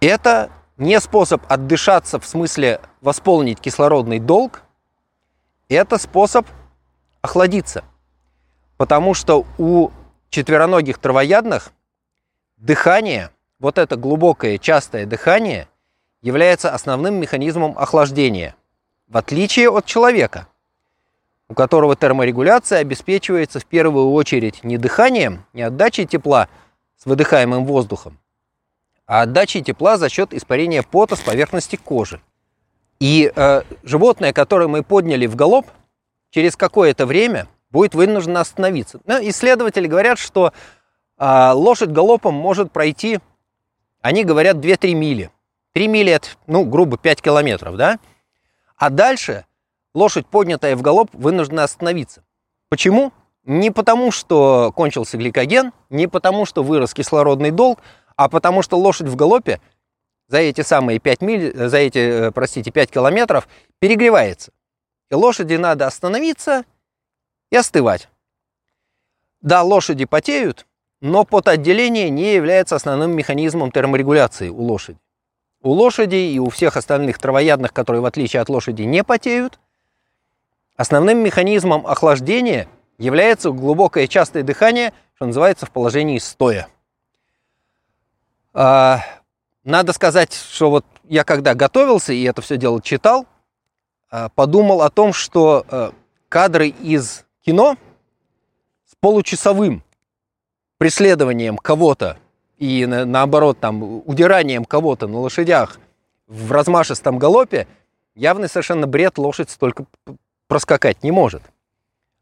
[0.00, 4.62] Это не способ отдышаться в смысле восполнить кислородный долг,
[5.68, 6.46] это способ
[7.22, 7.84] охладиться.
[8.76, 9.90] Потому что у
[10.30, 11.72] четвероногих травоядных
[12.56, 15.68] дыхание, вот это глубокое частое дыхание,
[16.22, 18.56] является основным механизмом охлаждения,
[19.14, 20.48] в отличие от человека,
[21.48, 26.48] у которого терморегуляция обеспечивается в первую очередь не дыханием, не отдачей тепла
[26.96, 28.18] с выдыхаемым воздухом,
[29.06, 32.20] а отдачей тепла за счет испарения пота с поверхности кожи.
[32.98, 35.66] И э, животное, которое мы подняли в галоп,
[36.30, 38.98] через какое-то время будет вынуждено остановиться.
[39.06, 40.52] Но исследователи говорят, что
[41.18, 43.20] э, лошадь галопом может пройти,
[44.02, 45.30] они говорят, 2-3 мили.
[45.72, 48.00] 3 мили это, ну, грубо, 5 километров, да?
[48.84, 49.46] А дальше
[49.94, 52.22] лошадь, поднятая в галоп, вынуждена остановиться.
[52.68, 53.14] Почему?
[53.44, 57.80] Не потому, что кончился гликоген, не потому, что вырос кислородный долг,
[58.14, 59.62] а потому что лошадь в галопе
[60.28, 64.52] за эти самые 5 миль, за эти, э, простите, 5 километров перегревается.
[65.10, 66.64] И лошади надо остановиться
[67.50, 68.10] и остывать.
[69.40, 70.66] Да, лошади потеют,
[71.00, 74.98] но потоотделение не является основным механизмом терморегуляции у лошади.
[75.64, 79.58] У лошади и у всех остальных травоядных, которые в отличие от лошади не потеют,
[80.76, 86.68] основным механизмом охлаждения является глубокое частое дыхание, что называется в положении стоя.
[88.52, 89.00] А,
[89.64, 93.26] надо сказать, что вот я когда готовился и это все дело читал,
[94.10, 95.94] а, подумал о том, что а,
[96.28, 97.78] кадры из кино
[98.84, 99.82] с получасовым
[100.76, 102.18] преследованием кого-то
[102.58, 105.78] и наоборот там удиранием кого-то на лошадях
[106.26, 107.66] в размашистом галопе
[108.14, 109.86] явный совершенно бред лошадь столько
[110.46, 111.42] проскакать не может.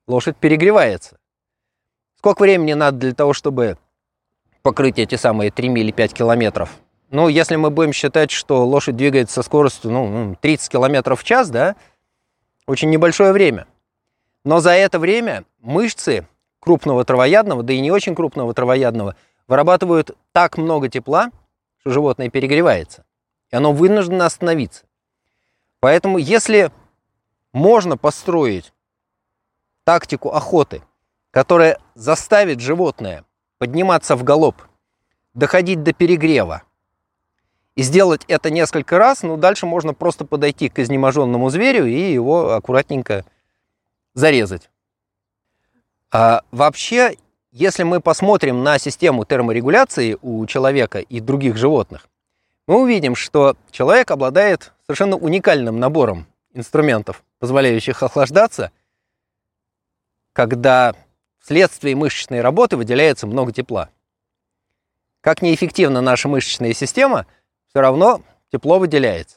[0.06, 1.18] Лошадь перегревается.
[2.16, 3.78] Сколько времени надо для того, чтобы
[4.62, 6.70] покрыть эти самые 3 мили 5 километров.
[7.10, 11.50] Ну, если мы будем считать, что лошадь двигается со скоростью ну, 30 километров в час,
[11.50, 11.76] да,
[12.66, 13.66] очень небольшое время.
[14.44, 16.26] Но за это время мышцы
[16.58, 19.16] крупного травоядного, да и не очень крупного травоядного,
[19.48, 21.30] вырабатывают так много тепла,
[21.78, 23.04] что животное перегревается.
[23.50, 24.84] И оно вынуждено остановиться.
[25.80, 26.70] Поэтому если
[27.52, 28.72] можно построить
[29.84, 30.82] тактику охоты,
[31.30, 33.24] которая заставит животное
[33.58, 34.62] подниматься в галоп,
[35.34, 36.62] доходить до перегрева
[37.74, 42.52] и сделать это несколько раз, ну, дальше можно просто подойти к изнеможенному зверю и его
[42.52, 43.24] аккуратненько
[44.14, 44.70] зарезать.
[46.10, 47.16] А вообще,
[47.52, 52.08] если мы посмотрим на систему терморегуляции у человека и других животных,
[52.66, 58.72] мы увидим, что человек обладает совершенно уникальным набором инструментов, позволяющих охлаждаться,
[60.32, 60.94] когда
[61.40, 63.90] вследствие мышечной работы выделяется много тепла.
[65.20, 67.26] Как неэффективна наша мышечная система,
[67.68, 69.36] все равно тепло выделяется.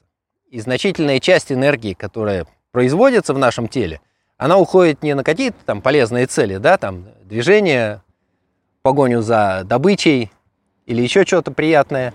[0.50, 4.00] И значительная часть энергии, которая производится в нашем теле,
[4.38, 8.02] она уходит не на какие-то там полезные цели, да, там движение,
[8.86, 10.32] погоню за добычей
[10.86, 12.14] или еще что-то приятное,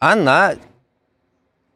[0.00, 0.56] а на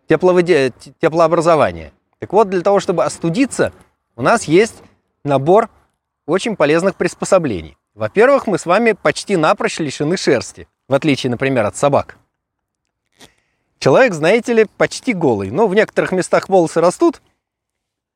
[0.09, 0.73] тепловыде...
[1.01, 1.93] теплообразование.
[2.19, 3.73] Так вот, для того, чтобы остудиться,
[4.17, 4.83] у нас есть
[5.23, 5.71] набор
[6.27, 7.77] очень полезных приспособлений.
[7.95, 12.19] Во-первых, мы с вами почти напрочь лишены шерсти, в отличие, например, от собак.
[13.79, 15.53] Человек, знаете ли, почти голый.
[15.53, 17.23] Но в некоторых местах волосы растут,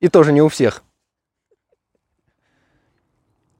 [0.00, 0.82] и тоже не у всех.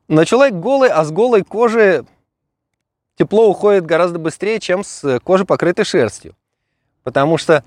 [0.08, 2.04] Но человек голый, а с голой кожи
[3.16, 6.34] тепло уходит гораздо быстрее, чем с кожи, покрытой шерстью.
[7.02, 7.62] Потому что,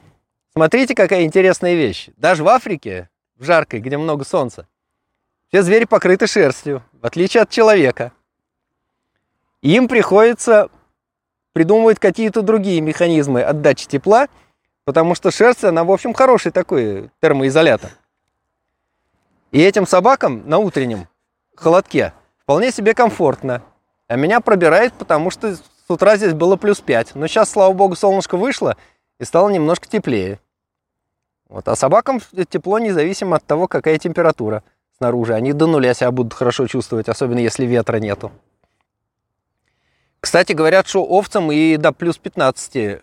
[0.53, 2.09] смотрите, какая интересная вещь.
[2.17, 4.67] Даже в Африке, в жаркой, где много солнца,
[5.49, 8.11] все звери покрыты шерстью, в отличие от человека.
[9.61, 10.69] И им приходится
[11.53, 14.29] придумывать какие-то другие механизмы отдачи тепла,
[14.83, 17.91] потому что шерсть, она, в общем, хороший такой термоизолятор.
[19.51, 21.07] И этим собакам на утреннем
[21.55, 22.13] холодке
[22.51, 23.61] вполне себе комфортно.
[24.09, 27.15] А меня пробирает, потому что с утра здесь было плюс 5.
[27.15, 28.75] Но сейчас, слава богу, солнышко вышло
[29.21, 30.37] и стало немножко теплее.
[31.47, 31.69] Вот.
[31.69, 34.63] А собакам тепло независимо от того, какая температура
[34.97, 35.33] снаружи.
[35.33, 38.33] Они до нуля себя будут хорошо чувствовать, особенно если ветра нету.
[40.19, 43.01] Кстати, говорят, что овцам и до плюс 15, э,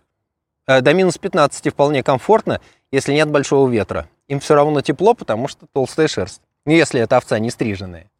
[0.66, 4.10] до минус 15 вполне комфортно, если нет большого ветра.
[4.26, 6.42] Им все равно тепло, потому что толстая шерсть.
[6.66, 8.10] Ну, если это овца не стриженная.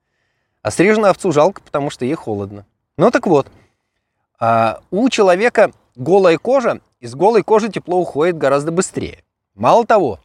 [0.63, 2.67] А стриженную овцу жалко, потому что ей холодно.
[2.97, 3.47] Ну так вот,
[4.41, 9.25] а, у человека голая кожа, из голой кожи тепло уходит гораздо быстрее.
[9.55, 10.21] Мало того,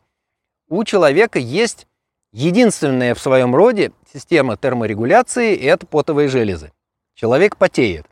[0.69, 1.87] у человека есть
[2.33, 6.71] Единственная в своем роде система терморегуляции– это потовые железы.
[7.13, 8.07] Человек потеет.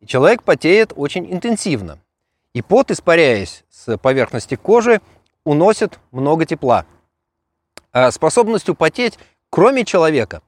[0.00, 1.98] И человек потеет очень интенсивно.
[2.54, 5.02] И пот, испаряясь с поверхности кожи,
[5.44, 6.86] уносит много тепла.
[7.92, 9.18] А способностью потеть,
[9.50, 10.40] кроме человека,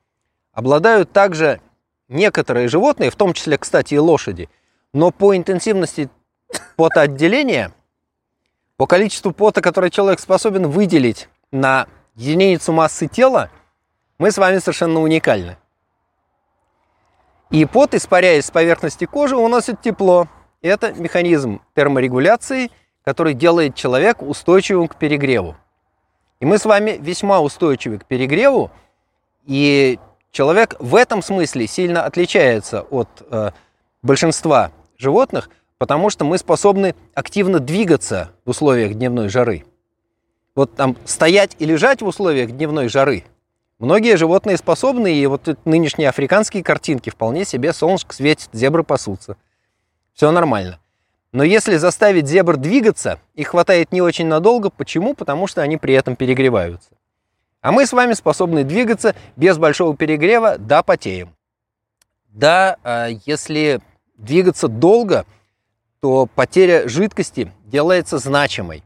[0.54, 1.60] обладают также
[2.08, 4.48] некоторые животные, в том числе, кстати, и лошади.
[4.92, 6.08] Но по интенсивности
[6.76, 7.72] потоотделения,
[8.76, 13.50] по количеству пота, который человек способен выделить на единицу массы тела,
[14.18, 15.56] мы с вами совершенно уникальны.
[17.50, 20.28] И пот, испаряясь с поверхности кожи, уносит тепло.
[20.62, 22.70] Это механизм терморегуляции,
[23.04, 25.56] который делает человека устойчивым к перегреву.
[26.40, 28.70] И мы с вами весьма устойчивы к перегреву,
[29.46, 29.98] и
[30.34, 33.52] человек в этом смысле сильно отличается от э,
[34.02, 39.64] большинства животных, потому что мы способны активно двигаться в условиях дневной жары
[40.54, 43.24] вот там стоять и лежать в условиях дневной жары.
[43.78, 49.36] Многие животные способны, и вот нынешние африканские картинки вполне себе солнышко светит, зебры пасутся.
[50.14, 50.78] Все нормально.
[51.32, 54.70] Но если заставить зебр двигаться, их хватает не очень надолго.
[54.70, 55.14] Почему?
[55.14, 56.90] Потому что они при этом перегреваются.
[57.64, 61.34] А мы с вами способны двигаться без большого перегрева, да, потеем.
[62.28, 63.80] Да, а если
[64.18, 65.24] двигаться долго,
[66.02, 68.84] то потеря жидкости делается значимой.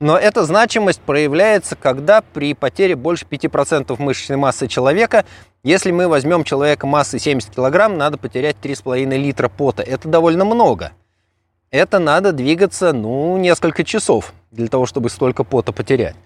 [0.00, 5.24] Но эта значимость проявляется, когда при потере больше 5% мышечной массы человека,
[5.62, 9.82] если мы возьмем человека массой 70 кг, надо потерять 3,5 литра пота.
[9.82, 10.92] Это довольно много.
[11.70, 16.16] Это надо двигаться, ну, несколько часов для того, чтобы столько пота потерять.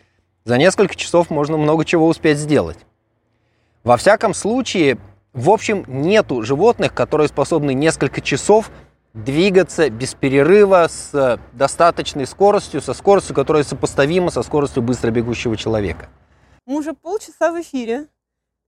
[0.45, 2.79] За несколько часов можно много чего успеть сделать.
[3.85, 4.99] Во всяком случае,
[5.33, 8.71] в общем, нету животных, которые способны несколько часов
[9.15, 16.09] двигаться без перерыва с достаточной скоростью, со скоростью, которая сопоставима со скоростью быстро бегущего человека.
[16.67, 18.07] Мы уже полчаса в эфире.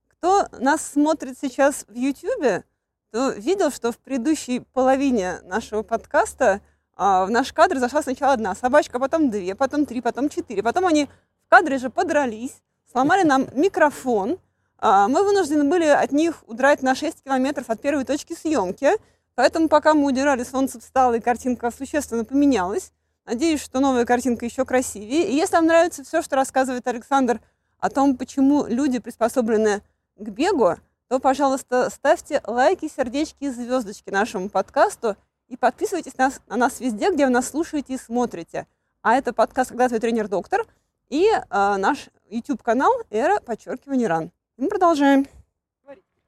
[0.07, 2.63] Кто нас смотрит сейчас в YouTube,
[3.11, 6.61] то видел, что в предыдущей половине нашего подкаста
[6.95, 10.63] а, в наш кадр зашла сначала одна собачка, потом две, потом три, потом четыре.
[10.63, 11.09] Потом они
[11.51, 14.39] в кадре же подрались, сломали нам микрофон.
[14.79, 18.91] А, мы вынуждены были от них удрать на 6 километров от первой точки съемки–
[19.35, 22.91] Поэтому пока мы удирали, солнце встало, и картинка существенно поменялась.
[23.25, 25.29] Надеюсь, что новая картинка еще красивее.
[25.29, 27.39] И если вам нравится все, что рассказывает Александр
[27.79, 29.81] о том, почему люди приспособлены
[30.17, 30.75] к бегу,
[31.07, 35.15] то, пожалуйста, ставьте лайки, сердечки и звездочки нашему подкасту
[35.47, 38.67] и подписывайтесь на нас везде, где вы нас слушаете и смотрите.
[39.01, 40.65] А это подкаст «Когда твой тренер-доктор»
[41.11, 44.31] и э, наш YouTube-канал «Эра, подчеркивание, ран».
[44.57, 45.27] Мы продолжаем.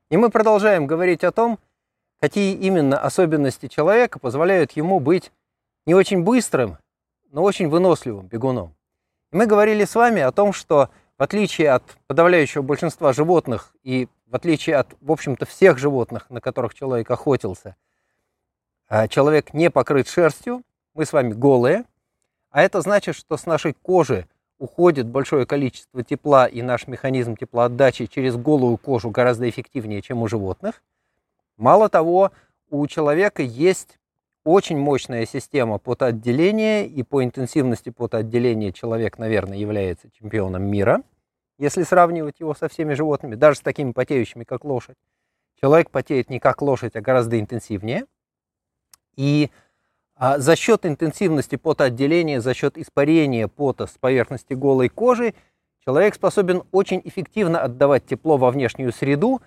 [0.09, 1.57] И мы продолжаем говорить о том,
[2.19, 5.31] какие именно особенности человека позволяют ему быть
[5.85, 6.77] не очень быстрым,
[7.31, 8.75] но очень выносливым бегуном.
[9.31, 14.09] И мы говорили с вами о том, что в отличие от подавляющего большинства животных и
[14.25, 17.77] в отличие от, в общем-то, всех животных, на которых человек охотился,
[18.89, 20.61] а, человек не покрыт шерстью,
[20.93, 21.85] мы с вами голые,
[22.49, 24.27] а это значит, что с нашей кожи
[24.63, 30.27] уходит большое количество тепла, и наш механизм теплоотдачи через голую кожу гораздо эффективнее, чем у
[30.29, 30.81] животных.
[31.57, 32.31] Мало того,
[32.69, 33.99] у человека есть
[34.45, 41.03] очень мощная система потоотделения, и по интенсивности потоотделения человек, наверное, является чемпионом мира,
[41.59, 44.97] если сравнивать его со всеми животными, даже с такими потеющими, как лошадь.
[45.59, 48.05] Человек потеет не как лошадь, а гораздо интенсивнее.
[49.17, 49.51] И
[50.15, 55.33] а, за счет интенсивности потоотделения, за счет испарения пота с поверхности голой кожи,
[55.83, 59.41] человек способен очень эффективно отдавать тепло во внешнюю среду,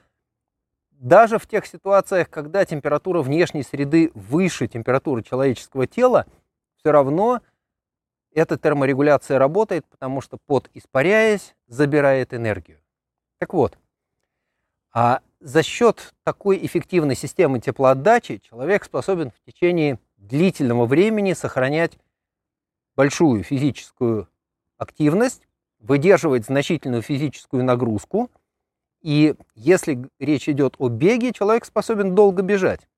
[0.91, 6.27] даже в тех ситуациях, когда температура внешней среды выше температуры человеческого тела,
[6.79, 7.43] все равно
[8.33, 12.79] эта терморегуляция работает, потому что пот, испаряясь, забирает энергию.
[13.39, 13.79] Так вот,
[14.93, 19.99] а за счет такой эффективной системы теплоотдачи человек способен в течение
[20.29, 21.99] длительного времени сохранять
[22.95, 24.29] большую физическую
[24.79, 25.47] активность,
[25.79, 28.31] выдерживать значительную физическую нагрузку–
[29.07, 32.89] и если речь идет о беге, человек способен долго бежать.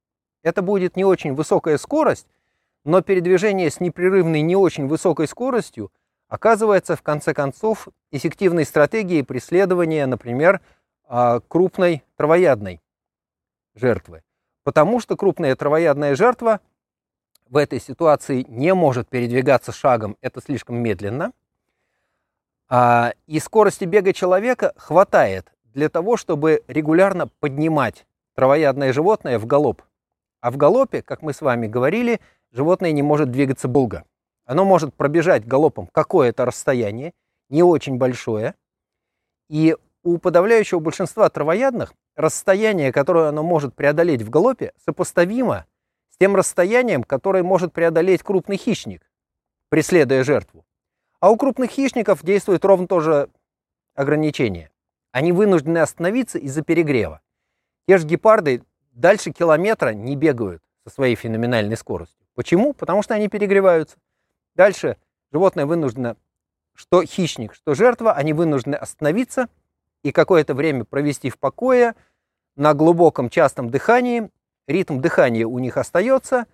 [0.43, 2.27] Это будет не очень высокая скорость,
[2.85, 5.93] но передвижение с непрерывной не очень высокой скоростью
[6.29, 10.63] оказывается в конце концов эффективной стратегией преследования, например,
[11.05, 12.81] а, крупной травоядной
[13.75, 14.23] жертвы.
[14.65, 16.61] Потому что крупная травоядная жертва
[17.51, 21.33] в этой ситуации не может передвигаться шагом, это слишком медленно.
[22.69, 29.83] А, и скорости бега человека хватает для того, чтобы регулярно поднимать травоядное животное в галоп.
[30.41, 32.21] А в галопе, как мы с вами говорили,
[32.53, 34.05] животное не может двигаться долго.
[34.45, 37.13] Оно может пробежать галопом какое-то расстояние,
[37.49, 38.55] не очень большое.
[39.49, 45.67] И у подавляющего большинства травоядных расстояние, которое оно может преодолеть в галопе, сопоставимо
[46.21, 49.09] тем расстоянием, которое может преодолеть крупный хищник,
[49.69, 50.65] преследуя жертву.
[51.21, 53.29] А у крупных хищников действует ровно то же
[53.95, 54.71] ограничение.
[55.13, 57.21] Они вынуждены остановиться из-за перегрева.
[57.87, 58.63] Те же гепарды
[58.93, 62.27] дальше километра не бегают со своей феноменальной скоростью.
[62.35, 62.73] Почему?
[62.73, 63.97] Потому что они перегреваются.
[64.55, 64.97] Дальше
[65.33, 66.17] животное вынуждено,
[66.75, 69.49] что хищник, что жертва, они вынуждены остановиться
[70.03, 71.95] и какое-то время провести в покое
[72.55, 74.31] на глубоком частом дыхании.
[74.69, 76.47] Ритм дыхания у них остается,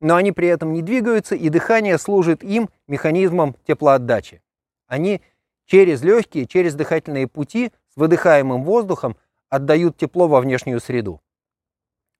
[0.00, 4.40] но они при этом не двигаются, и дыхание служит им механизмом теплоотдачи.
[4.86, 5.20] Они
[5.66, 9.16] через легкие, через дыхательные пути выдыхаемым воздухом
[9.48, 11.20] отдают тепло во внешнюю среду.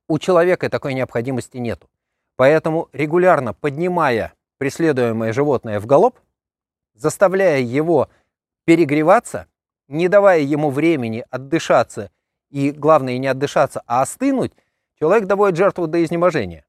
[0.09, 1.85] У человека такой необходимости нет.
[2.35, 6.19] Поэтому регулярно поднимая преследуемое животное в галоп,
[6.95, 8.09] заставляя его
[8.65, 9.47] перегреваться,
[9.87, 12.11] не давая ему времени отдышаться
[12.51, 14.53] и, главное, не отдышаться, а остынуть,
[15.01, 16.67] человек доводит жертву до изнеможения.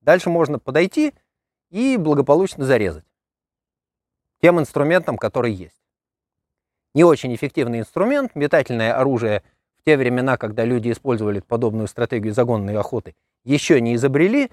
[0.00, 1.14] Дальше можно подойти
[1.70, 3.04] и благополучно зарезать
[4.40, 5.80] тем инструментом, который есть
[6.94, 9.42] не очень эффективный инструмент, метательное оружие
[9.78, 14.50] в те времена, когда люди использовали подобную стратегию загонной охоты, еще не изобрели,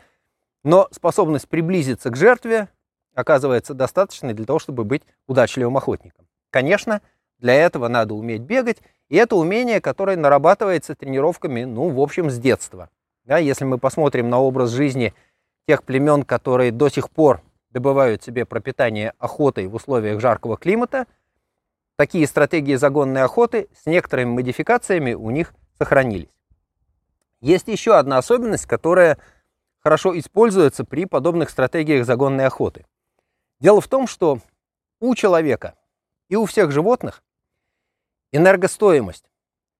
[0.63, 2.69] но способность приблизиться к жертве
[3.15, 6.27] оказывается достаточной для того, чтобы быть удачливым охотником.
[6.51, 7.01] Конечно,
[7.39, 8.77] для этого надо уметь бегать,
[9.09, 12.89] и это умение, которое нарабатывается тренировками, ну, в общем, с детства.
[13.27, 15.13] Да, если мы посмотрим на образ жизни
[15.67, 21.05] тех племен, которые до сих пор добывают себе пропитание охотой в условиях жаркого климата–
[21.97, 26.29] такие стратегии загонной охоты с некоторыми модификациями у них сохранились.
[27.41, 29.17] Есть еще одна особенность, которая
[29.79, 32.85] хорошо используется при подобных стратегиях загонной охоты.
[33.59, 34.39] Дело в том, что
[34.99, 35.75] у человека
[36.29, 37.23] и у всех животных
[38.31, 39.29] энергостоимость,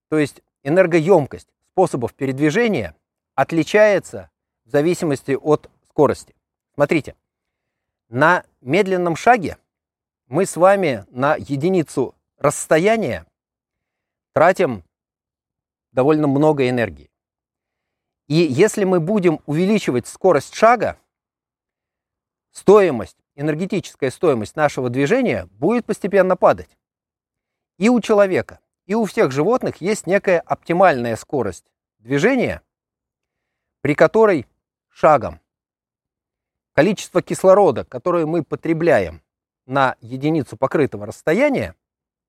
[0.10, 2.96] то есть энергоемкость способов передвижения
[3.38, 4.32] отличается
[4.66, 6.36] в зависимости от скорости.
[6.74, 7.16] Смотрите,
[8.10, 9.58] на медленном шаге
[10.26, 13.28] мы с вами на единицу расстояния
[14.34, 14.84] тратим
[15.92, 17.12] довольно много энергии.
[18.28, 20.98] И если мы будем увеличивать скорость шага,
[22.52, 26.76] стоимость, энергетическая стоимость нашего движения будет постепенно падать.
[27.78, 32.64] И у человека, и у всех животных есть некая оптимальная скорость движения,
[33.88, 34.46] при которой
[34.90, 35.40] шагом
[36.74, 39.22] количество кислорода, которое мы потребляем
[39.66, 41.74] на единицу покрытого расстояния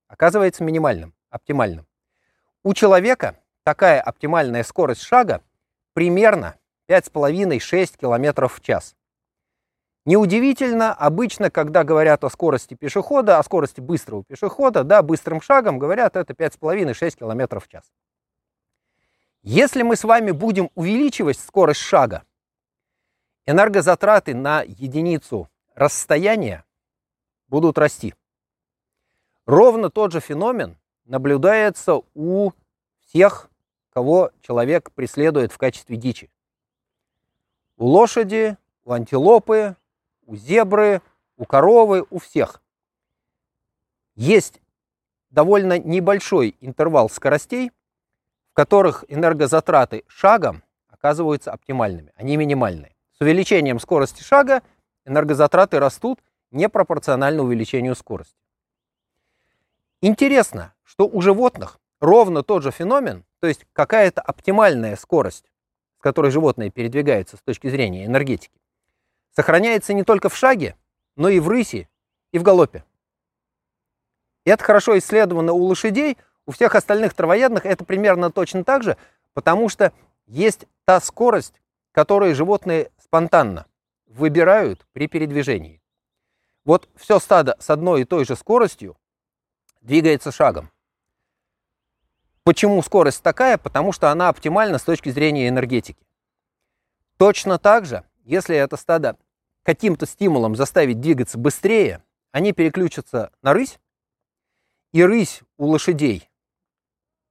[0.06, 1.84] оказывается минимальным, оптимальным.
[2.62, 5.42] У человека такая оптимальная скорость шага
[5.94, 6.54] примерно
[6.88, 8.94] 5,5-6 км в час.
[10.04, 16.14] Неудивительно, обычно, когда говорят о скорости пешехода, о скорости быстрого пешехода, да, быстрым шагом, говорят
[16.14, 17.90] это 5,5-6 км в час.
[19.50, 22.22] Если мы с вами будем увеличивать скорость шага,
[23.46, 26.66] энергозатраты на единицу расстояния
[27.46, 28.14] будут расти.
[29.46, 30.76] Ровно тот же феномен
[31.06, 32.50] наблюдается у
[33.06, 33.48] всех,
[33.88, 36.30] кого человек преследует в качестве дичи.
[37.78, 39.76] У лошади, у антилопы,
[40.26, 41.00] у зебры,
[41.38, 42.60] у коровы, у всех.
[44.14, 44.60] Есть
[45.30, 47.72] довольно небольшой интервал скоростей,
[48.58, 52.96] которых энергозатраты шагом оказываются оптимальными, они минимальные.
[53.16, 54.64] С увеличением скорости шага
[55.04, 56.18] энергозатраты растут
[56.50, 58.34] непропорционально увеличению скорости.
[60.00, 65.52] Интересно, что у животных ровно тот же феномен, то есть какая-то оптимальная скорость,
[66.00, 68.60] с которой животное передвигается с точки зрения энергетики,
[69.36, 70.74] сохраняется не только в шаге,
[71.14, 71.88] но и в рысе,
[72.32, 72.82] и в галопе.
[74.44, 76.18] И это хорошо исследовано у лошадей,
[76.48, 78.96] у всех остальных травоядных это примерно точно так же,
[79.34, 79.92] потому что
[80.26, 81.60] есть та скорость,
[81.92, 83.66] которую животные спонтанно
[84.06, 85.82] выбирают при передвижении.
[86.64, 88.96] Вот все стадо с одной и той же скоростью
[89.82, 90.70] двигается шагом.
[92.44, 93.58] Почему скорость такая?
[93.58, 96.06] Потому что она оптимальна с точки зрения энергетики.
[97.18, 99.18] Точно так же, если это стадо
[99.64, 103.78] каким-то стимулом заставить двигаться быстрее, они переключатся на рысь,
[104.92, 106.27] и рысь у лошадей,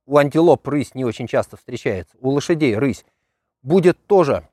[0.08, 3.06] у антилоп рысь не очень часто встречается, у лошадей рысь
[3.62, 4.48] будет тоже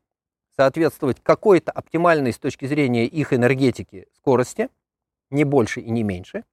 [0.57, 4.69] соответствовать какой-то оптимальной с точки зрения их энергетики скорости,
[5.31, 6.45] не больше и не меньше.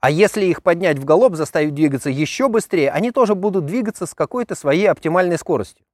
[0.00, 4.14] А если их поднять в галоп, заставить двигаться еще быстрее, они тоже будут двигаться с
[4.14, 5.86] какой-то своей оптимальной скоростью.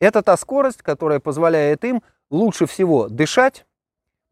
[0.00, 3.66] Это та скорость, которая позволяет им лучше всего дышать,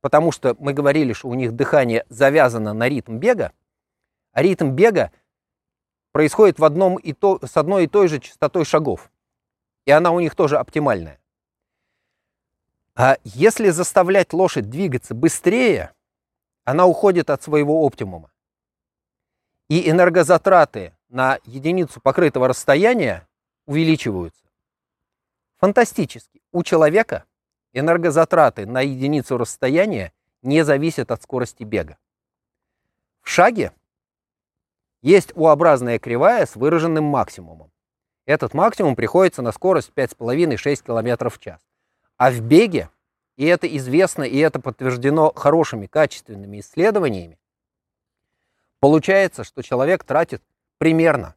[0.01, 3.53] потому что мы говорили, что у них дыхание завязано на ритм бега,
[4.32, 5.12] а ритм бега
[6.12, 9.11] происходит в одном и то, с одной и той же частотой шагов.
[9.84, 11.20] И она у них тоже оптимальная.
[12.94, 15.94] А если заставлять лошадь двигаться быстрее,
[16.64, 18.30] она уходит от своего оптимума.
[19.68, 23.26] И энергозатраты на единицу покрытого расстояния
[23.66, 24.44] увеличиваются.
[25.58, 26.42] Фантастически.
[26.52, 27.24] У человека
[27.72, 31.98] энергозатраты на единицу расстояния не зависят от скорости бега.
[33.22, 33.72] В шаге
[35.03, 37.70] есть U-образная кривая с выраженным максимумом.
[38.26, 41.61] Этот максимум приходится на скорость 5,5-6 км в час.
[42.16, 42.90] А в беге,
[43.36, 47.38] и это известно, и это подтверждено хорошими, качественными исследованиями,
[48.78, 50.42] получается, что человек тратит
[50.78, 51.34] примерно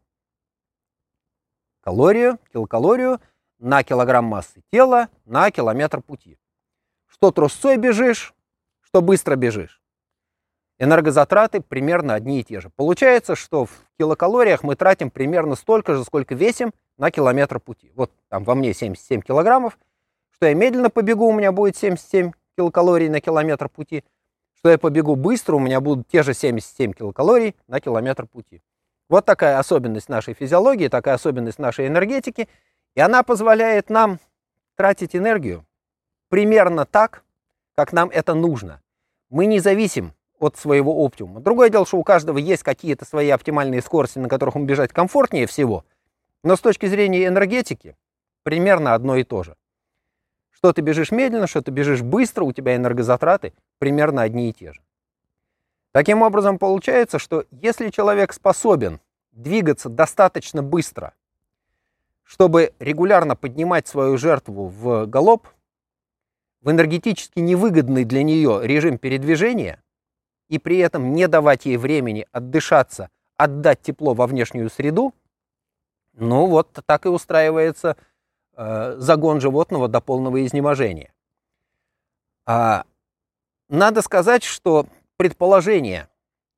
[1.82, 3.20] калорию, килокалорию
[3.59, 6.38] на килограмм массы тела на километр пути.
[7.07, 8.34] Что трусцой бежишь,
[8.82, 9.82] что быстро бежишь.
[10.84, 12.69] Энергозатраты примерно одни и те же.
[12.69, 17.93] Получается, что в килокалориях мы тратим примерно столько же, сколько весим на километр пути.
[17.95, 19.79] Вот там во мне 77 килограммов,
[20.31, 24.03] что я медленно побегу, у меня будет 77 килокалорий на километр пути,
[24.57, 28.61] что я побегу быстро, у меня будут те же 77 килокалорий на километр пути.
[29.07, 32.49] Вот такая особенность нашей физиологии, такая особенность нашей энергетики,
[32.95, 34.19] и она позволяет нам
[34.75, 35.65] тратить энергию
[36.27, 37.23] примерно так,
[37.73, 38.81] как нам это нужно.
[39.29, 40.13] Мы не зависим
[40.43, 41.39] от своего оптимума.
[41.39, 45.47] Другое дело, что у каждого есть какие-то свои оптимальные скорости, на которых ему бежать комфортнее
[45.47, 45.85] всего,
[46.43, 47.95] но с точки зрения энергетики
[48.43, 49.55] примерно одно и то же.
[50.51, 54.73] Что ты бежишь медленно, что ты бежишь быстро, у тебя энергозатраты примерно одни и те
[54.73, 54.81] же.
[55.91, 58.99] Таким образом, получается, что если человек способен
[59.31, 61.13] двигаться достаточно быстро,
[62.23, 65.47] чтобы регулярно поднимать свою жертву в галоп,
[66.61, 69.82] в энергетически невыгодный для нее режим передвижения,
[70.49, 75.13] и при этом не давать ей времени отдышаться, отдать тепло во внешнюю среду,
[76.13, 77.97] ну вот так и устраивается
[78.55, 81.11] Э, загон животного до полного изнеможения.
[82.45, 82.83] А,
[83.67, 84.85] надо сказать, что
[85.17, 86.07] предположение,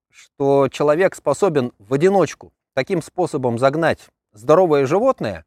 [0.10, 5.46] что человек способен в одиночку таким способом загнать здоровое животное,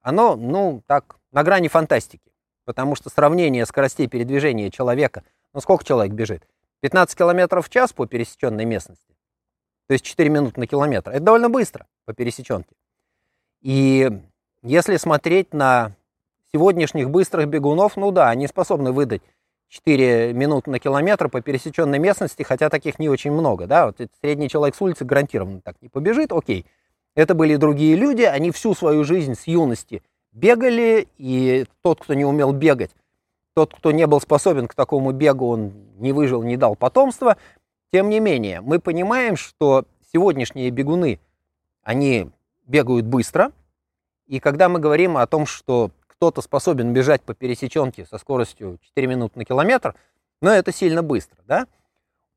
[0.00, 2.32] оно, ну, так, на грани фантастики.
[2.64, 5.22] Потому что сравнение скоростей передвижения человека,
[5.52, 6.48] ну, сколько человек бежит?
[6.84, 9.16] 15 километров в час по пересеченной местности.
[9.86, 11.12] То есть 4 минуты на километр.
[11.12, 12.76] Это довольно быстро по пересеченке.
[13.62, 14.10] И
[14.62, 15.92] если смотреть на
[16.52, 19.22] сегодняшних быстрых бегунов, ну да, они способны выдать
[19.68, 24.50] 4 минуты на километр по пересеченной местности, хотя таких не очень много, да, вот средний
[24.50, 26.66] человек с улицы гарантированно так не побежит, окей.
[27.14, 32.26] Это были другие люди, они всю свою жизнь с юности бегали, и тот, кто не
[32.26, 32.90] умел бегать,
[33.54, 37.36] тот, кто не был способен к такому бегу, он не выжил, не дал потомства.
[37.92, 41.20] Тем не менее, мы понимаем, что сегодняшние бегуны,
[41.82, 42.30] они
[42.66, 43.52] бегают быстро.
[44.26, 49.06] И когда мы говорим о том, что кто-то способен бежать по пересеченке со скоростью 4
[49.06, 49.94] минуты на километр,
[50.40, 51.66] но это сильно быстро, да?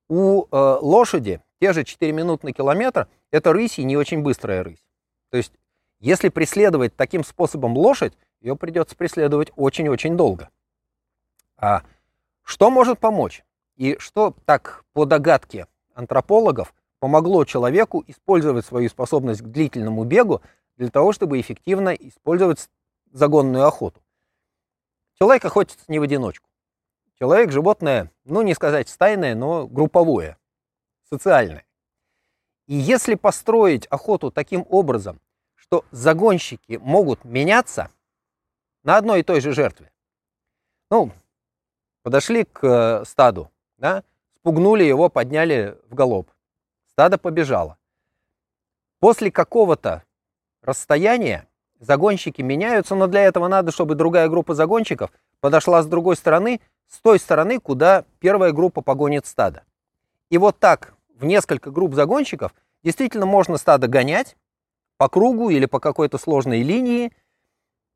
[0.10, 4.64] У э, лошади те же 4 минуты на километр, это рысь и не очень быстрая
[4.64, 4.84] рысь.
[5.32, 5.54] То есть,
[6.00, 10.50] если преследовать таким способом лошадь, ее придется преследовать очень-очень долго.
[11.58, 11.84] А
[12.44, 13.44] что может помочь?
[13.76, 20.42] И что так по догадке антропологов помогло человеку использовать свою способность к длительному бегу
[20.78, 22.70] для того, чтобы эффективно использовать
[23.12, 24.02] загонную охоту?
[25.16, 26.50] Человек охотится не в одиночку.
[27.20, 30.38] Человек– животное, ну не сказать стайное, но групповое,
[31.10, 31.66] социальное.
[32.68, 35.20] И если построить охоту таким образом,
[35.56, 37.90] что загонщики могут меняться
[38.84, 39.92] на одной и той же жертве,
[40.92, 41.12] ну,
[42.04, 44.04] подошли к э, стаду, да,
[44.36, 46.30] спугнули его, подняли в галоп.
[46.92, 47.78] Стадо побежало.
[49.00, 50.04] После какого-то
[50.62, 51.48] расстояния
[51.80, 57.00] загонщики меняются, но для этого надо, чтобы другая группа загонщиков подошла с другой стороны, с
[57.00, 59.64] той стороны, куда первая группа погонит стадо.
[60.30, 64.36] И вот так в несколько групп загонщиков действительно можно стадо гонять
[64.98, 67.12] по кругу или по какой-то сложной линии,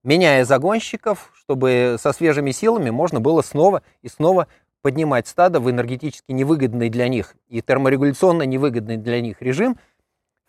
[0.03, 4.47] меняя загонщиков, чтобы со свежими силами можно было снова и снова
[4.81, 9.77] поднимать стадо в энергетически невыгодный для них и терморегуляционно невыгодный для них режим.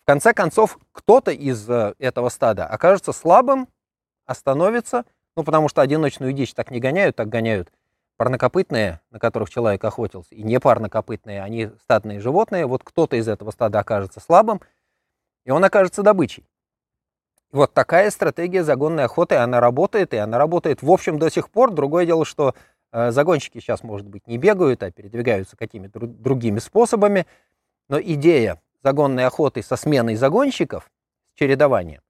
[0.03, 3.67] В конце концов, кто-то из э, этого стада окажется слабым,
[4.25, 7.71] остановится, ну, потому что одиночную дичь так не гоняют, так гоняют
[8.17, 12.65] парнокопытные, на которых человек охотился, и не парнокопытные, они стадные животные.
[12.65, 14.61] Вот кто-то из этого стада окажется слабым,
[15.45, 16.45] и он окажется добычей.
[17.53, 21.71] Вот такая стратегия загонной охоты, она работает, и она работает, в общем, до сих пор.
[21.71, 22.55] Другое дело, что
[22.91, 27.27] э, загонщики сейчас, может быть, не бегают, а передвигаются какими-то другими способами.
[27.89, 30.89] Но идея загонной охоты со сменой загонщиков,
[31.35, 32.01] с чередованием,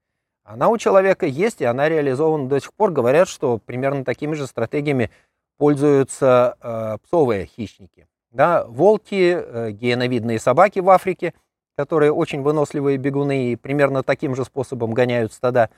[0.46, 2.92] она у человека есть, и она реализована до сих пор.
[2.92, 5.12] Говорят, что примерно такими же стратегиями
[5.58, 8.08] пользуются э, псовые хищники.
[8.32, 11.34] Да, волки, э, гиеновидные собаки в Африке,
[11.76, 15.70] которые очень выносливые бегуны и примерно таким же способом гоняют стада,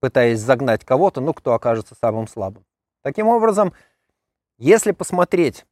[0.00, 2.64] пытаясь загнать кого-то, ну, кто окажется самым слабым.
[3.02, 3.72] Таким образом,
[4.58, 5.66] если посмотреть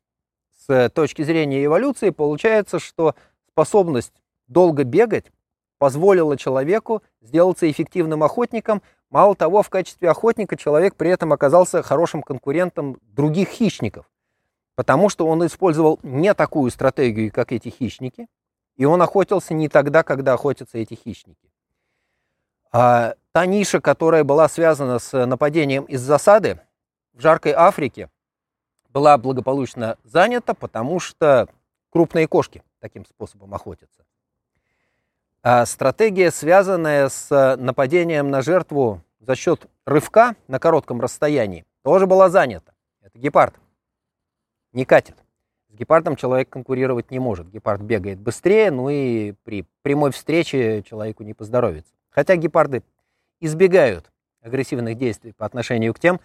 [0.66, 3.14] с точки зрения эволюции, получается, что
[3.48, 4.12] способность
[4.46, 5.32] долго бегать
[5.78, 8.82] позволила человеку сделаться эффективным охотником,
[9.12, 14.10] Мало того, в качестве охотника человек при этом оказался хорошим конкурентом других хищников,
[14.74, 18.26] потому что он использовал не такую стратегию, как эти хищники,
[18.76, 21.50] и он охотился не тогда, когда охотятся эти хищники.
[22.72, 26.60] А та ниша, которая была связана с нападением из засады
[27.12, 28.08] в жаркой Африке,
[28.88, 31.48] была благополучно занята, потому что
[31.90, 34.04] крупные кошки таким способом охотятся.
[35.42, 42.28] А стратегия, связанная с нападением на жертву за счет рывка на коротком расстоянии, тоже была
[42.28, 42.72] занята.
[43.00, 43.54] Это гепард.
[44.72, 45.16] Не катит.
[45.72, 47.48] С гепардом человек конкурировать не может.
[47.48, 51.94] Гепард бегает быстрее, ну и при прямой встрече человеку не поздоровится.
[52.10, 52.82] Хотя гепарды
[53.40, 54.12] избегают
[54.42, 56.20] агрессивных действий по отношению к тем,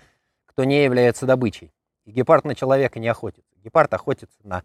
[0.48, 1.72] кто не является добычей.
[2.04, 3.56] И гепард на человека не охотится.
[3.64, 4.64] Гепард охотится на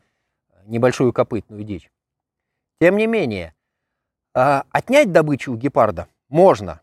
[0.66, 1.92] небольшую копытную дичь.
[2.80, 3.54] Тем не менее,
[4.34, 6.80] а, отнять добычу у гепарда можно,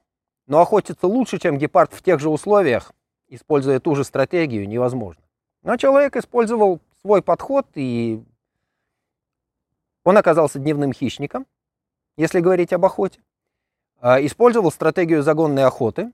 [0.48, 2.94] но охотиться лучше, чем гепард в тех же условиях,
[3.28, 5.22] используя ту же стратегию, невозможно.
[5.64, 8.24] Но человек использовал свой подход, и
[10.04, 11.46] он оказался дневным хищником,
[12.18, 13.22] если говорить об охоте.
[14.02, 16.12] А, использовал стратегию загонной охоты.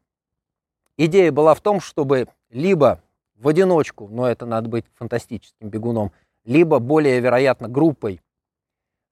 [0.98, 3.02] Идея была в том, чтобы либо
[3.36, 6.12] в одиночку, но это надо быть фантастическим бегуном,
[6.46, 8.22] либо более вероятно группой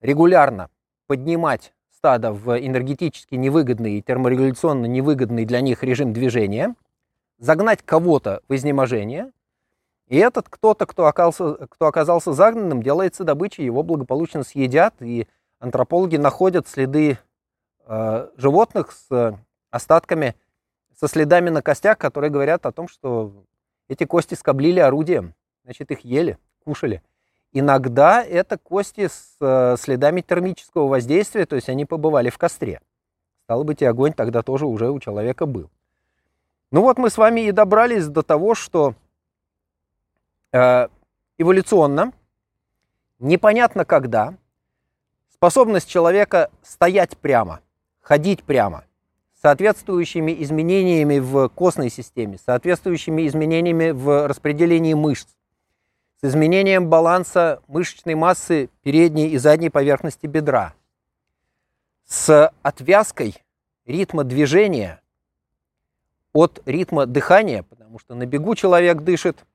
[0.02, 0.70] регулярно
[1.08, 6.76] поднимать стада в энергетически невыгодный и терморегуляционно невыгодный для них режим движения,
[7.40, 9.32] загнать кого-то в изнеможение,
[10.14, 16.18] и этот кто-то, кто оказался, кто оказался загнанным, делается добычей, его благополучно съедят, и антропологи
[16.18, 17.18] находят следы
[17.88, 19.40] э, животных с
[19.72, 20.36] остатками,
[20.96, 23.44] со следами на костях, которые говорят о том, что
[23.88, 25.34] эти кости скоблили орудием,
[25.64, 27.02] значит, их ели, кушали.
[27.52, 32.82] Иногда это кости с э, следами термического воздействия, то есть они побывали в костре.
[33.46, 35.72] Стало быть, и огонь тогда тоже уже у человека был.
[36.70, 38.94] Ну вот мы с вами и добрались до того, что э,
[40.54, 42.14] эволюционно,
[43.20, 44.36] непонятно когда,
[45.34, 47.62] способность человека стоять прямо,
[48.02, 48.86] ходить прямо,
[49.42, 55.28] соответствующими изменениями в костной системе, соответствующими изменениями в распределении мышц,
[56.22, 60.74] с изменением баланса мышечной массы передней и задней поверхности бедра,
[62.06, 63.36] с отвязкой
[63.86, 65.02] ритма движения
[66.32, 69.46] от ритма дыхания, потому что на бегу человек дышит,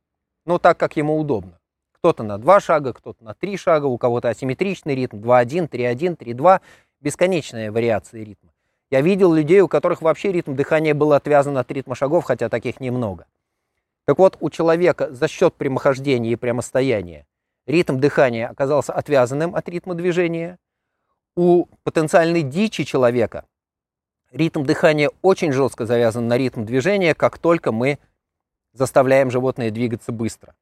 [0.48, 1.60] ну, так, как ему удобно.
[1.92, 6.60] Кто-то на два шага, кто-то на три шага, у кого-то асимметричный ритм, 2-1, 3-1, 3-2,
[7.00, 8.50] бесконечная вариация ритма.
[8.90, 12.80] Я видел людей, у которых вообще ритм дыхания был отвязан от ритма шагов, хотя таких
[12.80, 13.26] немного.
[14.06, 17.26] Так вот, у человека за счет прямохождения и прямостояния
[17.66, 20.58] ритм дыхания оказался отвязанным от ритма движения.
[21.36, 23.44] У потенциальной дичи человека
[24.32, 27.98] ритм дыхания очень жестко завязан на ритм движения, как только мы
[28.72, 30.54] заставляем животное двигаться быстро.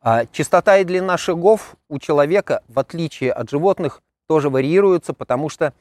[0.00, 5.74] А частота и длина шагов у человека, в отличие от животных, тоже варьируются, потому что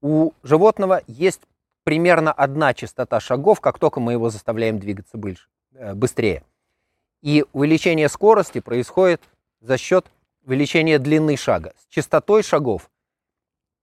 [0.00, 1.42] у животного есть
[1.84, 5.18] примерно одна частота шагов, как только мы его заставляем двигаться
[5.74, 6.42] э, быстрее.
[7.22, 9.22] И увеличение скорости происходит
[9.60, 10.06] за счет
[10.44, 11.74] увеличения длины шага.
[11.78, 12.90] С частотой шагов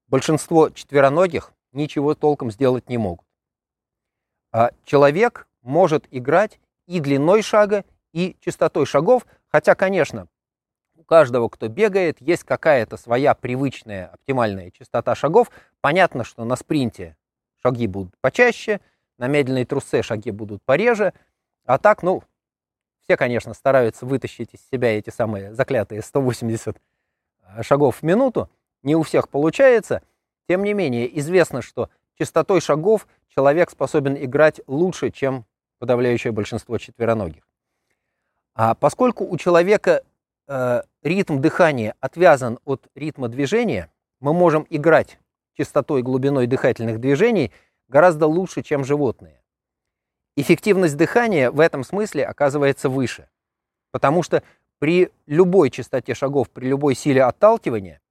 [0.07, 3.25] большинство четвероногих ничего толком сделать не могут.
[4.51, 10.28] А человек может играть и длиной шага, и частотой шагов, хотя, конечно,
[10.95, 15.49] у каждого, кто бегает, есть какая-то своя привычная оптимальная частота шагов.
[15.82, 17.18] Понятно, что на спринте
[17.61, 18.80] шаги будут почаще,
[19.18, 21.13] на медленной трусе шаги будут пореже,
[21.66, 22.24] а так, ну,
[23.03, 28.49] все, конечно, стараются вытащить из себя эти самые заклятые 180 э, шагов в минуту.
[28.82, 30.01] Не у всех получается.
[30.47, 35.45] Тем не менее, известно, что частотой шагов человек способен играть лучше, чем
[35.80, 37.47] подавляющее большинство четвероногих.
[38.53, 40.03] А поскольку у человека
[40.47, 45.19] э, ритм дыхания отвязан от ритма движения, мы можем играть
[45.57, 47.51] частотой и глубиной дыхательных движений
[47.88, 49.41] гораздо лучше, чем животные.
[50.38, 53.30] Эффективность дыхания в этом смысле оказывается выше,
[53.91, 54.43] потому что
[54.80, 58.01] при любой частоте шагов, при любой силе отталкивания,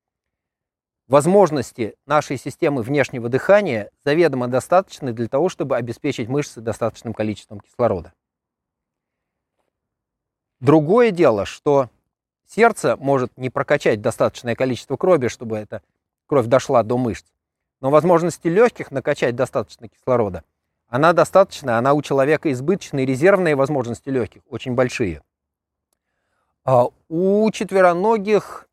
[1.08, 8.12] возможности нашей системы внешнего дыхания заведомо достаточны для того, чтобы обеспечить мышцы достаточным количеством кислорода.
[10.60, 11.90] Другое дело, что
[12.46, 15.82] сердце может не прокачать достаточное количество крови, чтобы эта
[16.26, 17.26] кровь дошла до мышц.
[17.80, 20.42] Но возможности легких накачать достаточно кислорода,
[20.88, 25.22] она достаточная, она у человека избыточная, резервные возможности легких очень большие.
[26.64, 28.68] А у четвероногих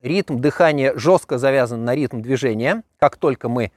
[0.00, 2.82] ритм дыхания жестко завязан на ритм движения.
[2.98, 3.72] Как только мы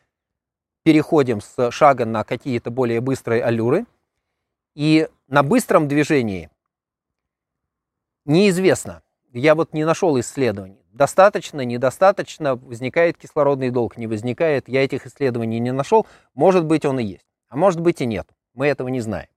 [0.83, 3.85] переходим с шага на какие-то более быстрые аллюры,
[4.75, 6.49] и на быстром движении
[8.25, 9.01] Неизвестно.
[9.33, 10.79] Я вот не нашел исследований.
[10.93, 14.69] Достаточно, недостаточно, возникает кислородный долг, не возникает.
[14.69, 16.07] Я этих исследований не нашел.
[16.33, 18.29] Может быть, он и есть, а может быть и нет.
[18.53, 19.27] Мы этого не знаем.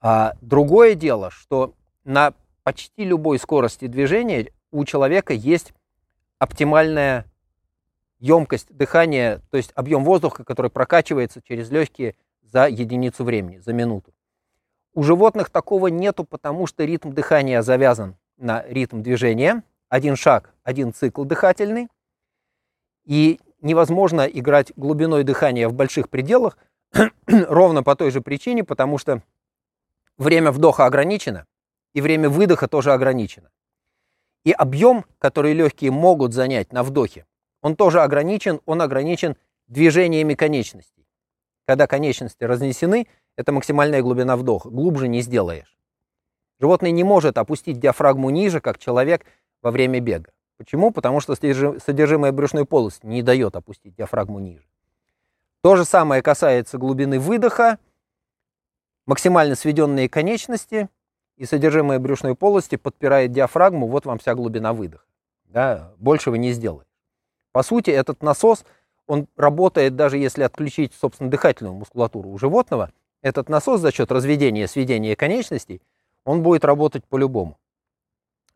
[0.00, 1.74] А другое дело, что
[2.04, 5.72] на почти любой скорости движения у человека есть
[6.38, 7.26] оптимальная
[8.18, 14.12] емкость дыхания, то есть объем воздуха, который прокачивается через легкие за единицу времени, за минуту.
[14.92, 19.62] У животных такого нету, потому что ритм дыхания завязан на ритм движения.
[19.88, 21.88] Один шаг, один цикл дыхательный.
[23.04, 26.58] И невозможно играть глубиной дыхания в больших пределах
[27.26, 29.22] ровно по той же причине, потому что
[30.18, 31.46] время вдоха ограничено,
[31.92, 33.50] и время выдоха тоже ограничено.
[34.44, 37.26] И объем, который легкие могут занять на вдохе,
[37.62, 39.36] он тоже ограничен, он ограничен
[39.66, 41.06] движениями конечностей.
[41.66, 44.70] Когда конечности разнесены, это максимальная глубина вдоха.
[44.70, 45.76] Глубже не сделаешь.
[46.58, 49.24] Животное не может опустить диафрагму ниже, как человек
[49.62, 50.32] во время бега.
[50.56, 50.90] Почему?
[50.90, 54.66] Потому что содержимое брюшной полости не дает опустить диафрагму ниже.
[55.62, 57.78] То же самое касается глубины выдоха,
[59.06, 60.88] максимально сведенные конечности
[61.40, 65.04] и содержимое брюшной полости подпирает диафрагму, вот вам вся глубина выдоха.
[65.44, 66.90] Да, больше вы не сделаете.
[67.52, 68.64] По сути, этот насос,
[69.06, 74.66] он работает даже если отключить, собственно, дыхательную мускулатуру у животного– этот насос за счет разведения,
[74.66, 75.82] сведения конечностей,
[76.24, 77.58] он будет работать по-любому.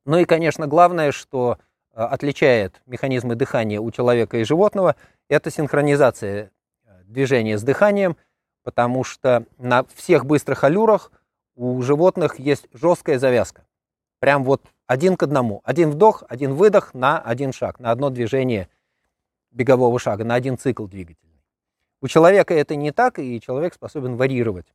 [0.04, 1.58] Ну и, конечно, главное, что
[1.92, 4.96] э, отличает механизмы дыхания у человека и животного,
[5.28, 6.50] это синхронизация
[6.84, 8.16] э, движения с дыханием,
[8.62, 11.10] потому что на всех быстрых аллюрах
[11.54, 13.66] у животных есть жесткая завязка.
[14.18, 15.60] Прям вот один к одному.
[15.64, 18.68] Один вдох, один выдох на один шаг, на одно движение
[19.50, 21.30] бегового шага, на один цикл двигателя.
[22.00, 24.66] У человека это не так, и человек способен варьировать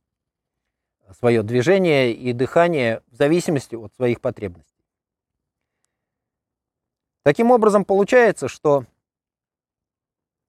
[1.18, 4.84] свое движение и дыхание в зависимости от своих потребностей.
[7.22, 8.84] Таким образом, получается, что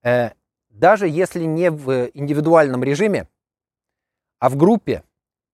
[0.04, 0.32] э,
[0.70, 3.28] даже если не в индивидуальном режиме,
[4.40, 5.04] а в группе,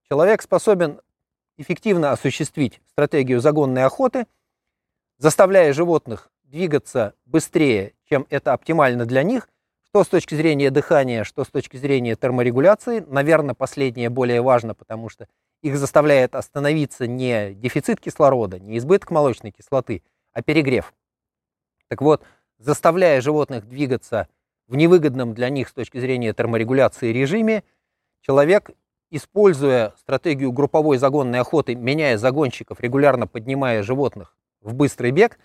[0.09, 1.01] человек способен
[1.57, 4.27] эффективно осуществить стратегию загонной охоты,
[5.17, 9.49] заставляя животных двигаться быстрее, чем это оптимально для них,
[9.83, 12.99] что с точки зрения дыхания, что с точки зрения терморегуляции.
[13.07, 15.27] Наверное, последнее более важно, потому что
[15.61, 20.03] их заставляет остановиться не дефицит кислорода, не избыток молочной кислоты,
[20.33, 20.93] а перегрев.
[21.87, 22.23] Так вот,
[22.59, 24.27] заставляя животных двигаться
[24.67, 27.63] в невыгодном для них с точки зрения терморегуляции режиме,
[28.21, 28.69] человек,
[29.09, 35.39] используя стратегию групповой загонной охоты, меняя загонщиков, регулярно поднимая животных в быстрый бег,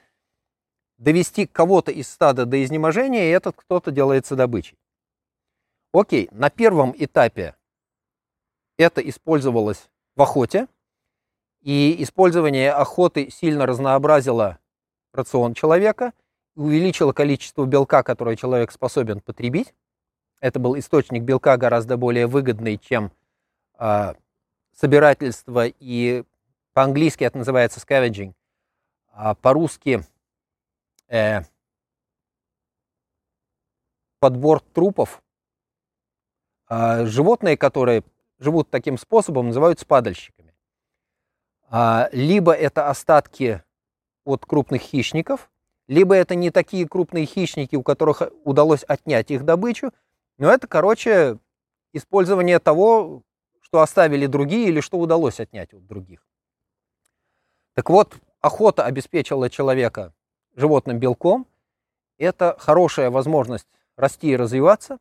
[0.99, 4.79] довести кого-то из стада до изнеможения, и этот кто-то делается добычей.
[5.93, 7.55] Окей, на первом этапе
[8.79, 10.69] это использовалось в охоте,
[11.61, 14.59] и использование охоты сильно разнообразило
[15.13, 16.13] рацион человека,
[16.57, 19.75] увеличило количество белка, которое человек способен потребить.
[20.41, 23.13] Это был источник белка гораздо более выгодный, чем
[23.83, 24.15] э,
[24.75, 26.25] собирательство, и
[26.73, 28.33] по-английски это называется scavenging,
[29.13, 30.05] а по-русски
[31.09, 31.43] э,
[34.21, 35.23] подбор трупов.
[36.69, 38.05] Э, животные, которые
[38.39, 40.55] живут таким способом, называются падальщиками.
[41.71, 43.63] Э, либо это остатки
[44.25, 45.51] от крупных хищников,
[45.89, 49.93] либо это не такие крупные хищники, у которых удалось отнять их добычу,
[50.39, 51.39] но это, короче,
[51.93, 53.23] использование того,
[53.73, 56.23] что оставили другие или что удалось отнять от других.
[57.73, 60.13] Так вот, охота обеспечила человека
[60.55, 61.47] животным белком.
[62.19, 63.67] Это хорошая возможность
[63.97, 64.99] расти и развиваться.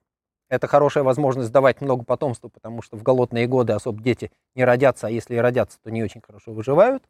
[0.48, 5.08] Это хорошая возможность давать много потомства, потому что в голодные годы особо дети не родятся,
[5.08, 7.04] а если и родятся, то не очень хорошо выживают.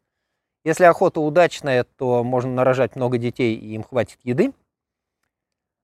[0.64, 4.52] Если охота удачная, то можно нарожать много детей, и им хватит еды.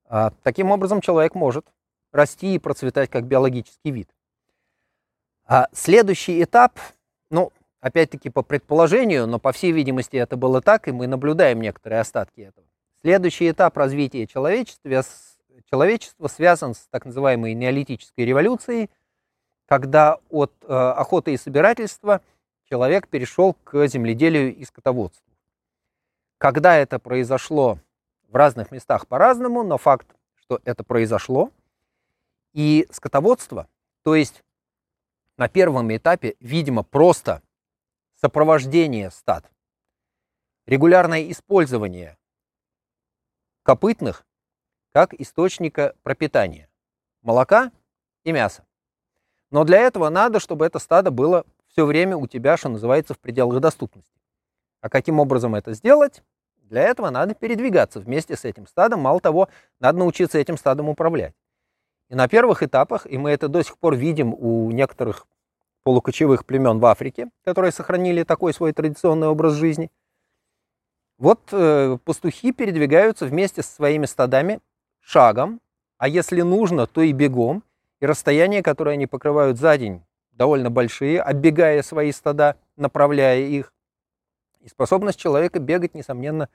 [0.06, 1.66] А, таким образом, человек может
[2.10, 4.10] расти и процветать как биологический вид.
[5.48, 6.78] А следующий этап,
[7.30, 12.00] ну, опять-таки по предположению, но по всей видимости это было так, и мы наблюдаем некоторые
[12.00, 12.66] остатки этого.
[13.00, 15.02] Следующий этап развития человечества,
[15.70, 18.90] человечества связан с так называемой неолитической революцией,
[19.66, 22.20] когда от э, охоты и собирательства
[22.68, 25.24] человек перешел к земледелию и скотоводству.
[26.36, 27.78] Когда это произошло
[28.28, 31.50] в разных местах по-разному, но факт, что это произошло,
[32.52, 33.66] и скотоводство,
[34.02, 34.42] то есть
[35.38, 37.42] на первом этапе, видимо, просто
[38.16, 39.50] сопровождение стад,
[40.66, 42.18] регулярное использование
[43.62, 44.26] копытных
[44.92, 46.68] как источника пропитания
[47.22, 47.70] молока
[48.24, 48.66] и мяса.
[49.50, 53.18] Но для этого надо, чтобы это стадо было все время у тебя, что называется, в
[53.18, 54.20] пределах доступности.
[54.80, 56.22] А каким образом это сделать?
[56.56, 59.00] Для этого надо передвигаться вместе с этим стадом.
[59.00, 59.48] Мало того,
[59.80, 61.34] надо научиться этим стадом управлять.
[62.08, 65.26] И на первых этапах, и мы это до сих пор видим у некоторых
[65.82, 69.90] полукочевых племен в Африке, которые сохранили такой свой традиционный образ жизни.
[71.18, 74.60] Вот э, пастухи передвигаются вместе со своими стадами
[75.00, 75.60] шагом,
[75.98, 77.64] а если нужно, то и бегом.
[78.00, 83.72] И расстояние, которое они покрывают за день, довольно большие, оббегая свои стада, направляя их.
[84.60, 86.48] И способность человека бегать, несомненно,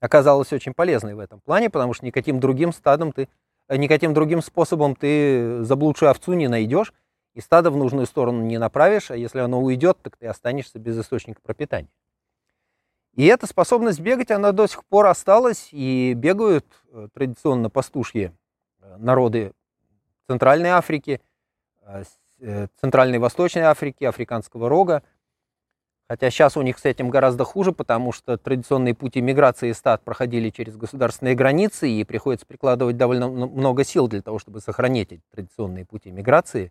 [0.00, 3.30] оказалась очень полезной в этом плане, потому что никаким другим стадом ты,
[3.76, 6.92] никаким другим способом ты заблудшую овцу не найдешь,
[7.34, 10.98] и стадо в нужную сторону не направишь, а если оно уйдет, так ты останешься без
[10.98, 11.90] источника пропитания.
[13.14, 18.32] И эта способность бегать, она до сих пор осталась, и бегают э, традиционно пастушьи
[18.80, 19.52] э, народы
[20.26, 21.20] Центральной Африки,
[21.82, 25.02] э, Центральной и Восточной Африки, Африканского рога.
[26.12, 30.50] Хотя сейчас у них с этим гораздо хуже, потому что традиционные пути миграции стад проходили
[30.50, 35.86] через государственные границы, и приходится прикладывать довольно много сил для того, чтобы сохранить эти традиционные
[35.86, 36.70] пути миграции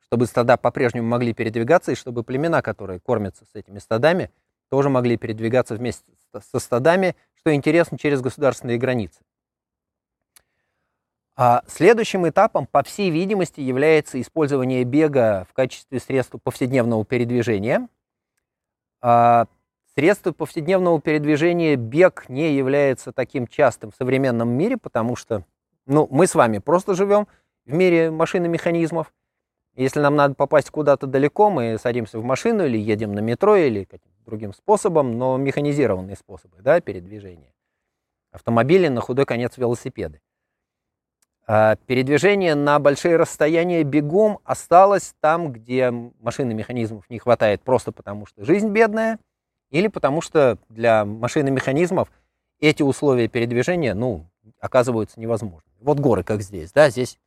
[0.00, 4.30] чтобы стада по-прежнему могли передвигаться, и чтобы племена, которые кормятся с этими стадами,
[4.70, 6.04] тоже могли передвигаться вместе
[6.50, 9.20] со стадами, что интересно, через государственные границы.
[11.36, 17.88] А следующим этапом, по всей видимости, является использование бега в качестве средства повседневного передвижения.
[19.02, 19.46] А
[19.94, 25.44] средство повседневного передвижения бег не является таким частым в современном мире, потому что
[25.86, 27.26] ну, мы с вами просто живем
[27.66, 29.12] в мире машин и механизмов,
[29.74, 33.84] если нам надо попасть куда-то далеко, мы садимся в машину или едем на метро или
[33.84, 37.54] каким-то другим способом, но механизированные способы да, передвижения.
[38.30, 40.20] Автомобили, на худой конец велосипеды.
[41.46, 47.90] А передвижение на большие расстояния бегом осталось там, где машин и механизмов не хватает просто
[47.90, 49.18] потому, что жизнь бедная,
[49.70, 52.08] или потому что для машин и механизмов
[52.60, 54.26] эти условия передвижения ну,
[54.60, 55.74] оказываются невозможными.
[55.80, 57.18] Вот горы, как здесь, да, здесь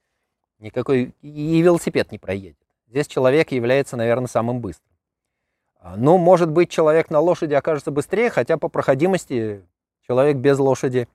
[0.60, 2.58] никакой и велосипед не проедет.
[2.88, 4.96] Здесь человек является, наверное, самым быстрым.
[5.98, 9.62] Ну, может быть, человек на лошади окажется быстрее, хотя по проходимости
[10.08, 11.08] человек без лошади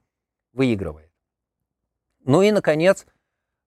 [0.53, 1.10] выигрывает.
[2.21, 3.07] Ну и, наконец,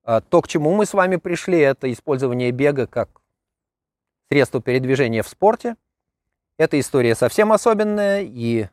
[0.04, 3.22] а, то, к чему мы с вами пришли, это использование бега как
[4.30, 5.76] средство передвижения в спорте.
[6.58, 8.68] Эта история совсем особенная, и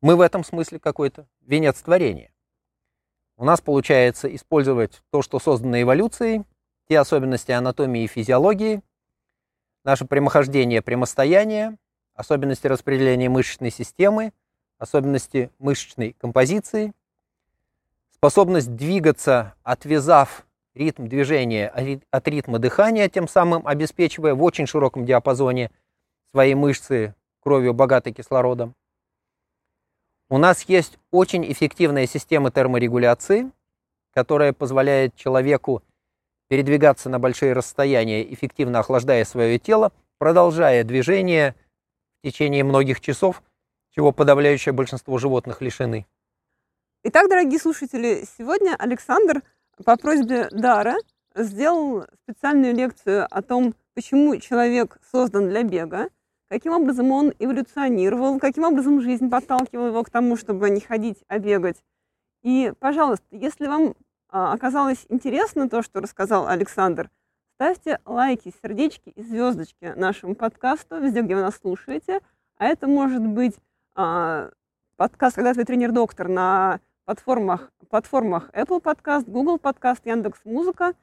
[0.00, 2.32] мы в этом смысле какой-то венец творения.
[3.36, 6.44] У нас получается использовать то, что создано эволюцией,
[6.88, 8.82] те особенности анатомии и физиологии,
[9.84, 11.78] наше прямохождение, прямостояние,
[12.14, 14.32] особенности распределения мышечной системы,
[14.78, 16.92] особенности мышечной композиции,
[18.22, 20.46] способность двигаться, отвязав
[20.76, 21.66] ритм движения
[22.12, 25.72] от ритма дыхания, тем самым обеспечивая в очень широком диапазоне
[26.32, 28.76] свои мышцы кровью, богатой кислородом.
[30.30, 33.50] У нас есть очень эффективная система терморегуляции,
[34.14, 35.82] которая позволяет человеку
[36.48, 41.56] передвигаться на большие расстояния, эффективно охлаждая свое тело, продолжая движение
[42.20, 43.42] в течение многих часов,
[43.90, 46.06] чего подавляющее большинство животных лишены.
[47.04, 49.42] Итак, дорогие слушатели, сегодня Александр
[49.84, 50.94] по просьбе Дара
[51.34, 56.10] сделал специальную лекцию о том, почему человек создан для бега,
[56.48, 61.40] каким образом он эволюционировал, каким образом жизнь подталкивала его к тому, чтобы не ходить, а
[61.40, 61.82] бегать.
[62.44, 63.96] И, пожалуйста, если вам
[64.28, 67.10] а, оказалось интересно то, что рассказал Александр,
[67.56, 72.20] ставьте лайки, сердечки и звездочки нашему подкасту, везде, где вы нас слушаете.
[72.58, 73.56] А это может быть
[73.96, 74.50] а,
[74.94, 80.94] подкаст «Когда твой тренер-доктор» на платформах, платформах Apple Podcast, Google Podcast, Яндекс Музыка.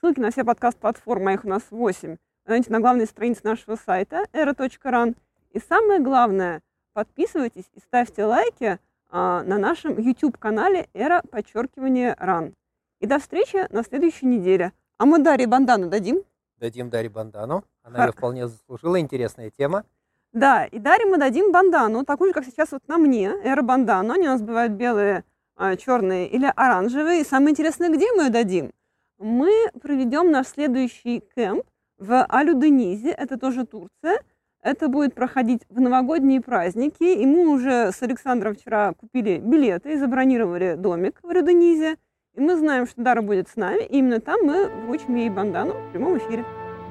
[0.00, 5.16] Ссылки на все подкаст-платформы, их у нас 8, найдете на главной странице нашего сайта era.ran.
[5.52, 8.78] И самое главное, подписывайтесь и ставьте лайки
[9.08, 12.54] а, на нашем YouTube-канале «Эра подчеркивание РАН».
[13.00, 14.72] И до встречи на следующей неделе.
[14.98, 16.22] А мы Дарье Бандану дадим?
[16.58, 17.64] Дадим Дарье Бандану.
[17.82, 18.06] Она Ха.
[18.06, 18.98] ее вполне заслужила.
[19.00, 19.84] Интересная тема.
[20.32, 24.12] Да, и Дарье мы дадим бандану, такую же, как сейчас вот на мне, эра бандану.
[24.12, 25.24] Они у нас бывают белые,
[25.56, 27.20] а, черные или оранжевые.
[27.20, 28.70] И самое интересное, где мы ее дадим?
[29.18, 29.50] Мы
[29.80, 31.64] проведем наш следующий кемп
[31.98, 34.20] в Алю-Денизе, это тоже Турция.
[34.62, 37.04] Это будет проходить в новогодние праздники.
[37.04, 41.96] И мы уже с Александром вчера купили билеты и забронировали домик в Алю-Денизе.
[42.34, 45.72] И мы знаем, что Дара будет с нами, и именно там мы вручим ей бандану
[45.72, 46.44] в прямом эфире.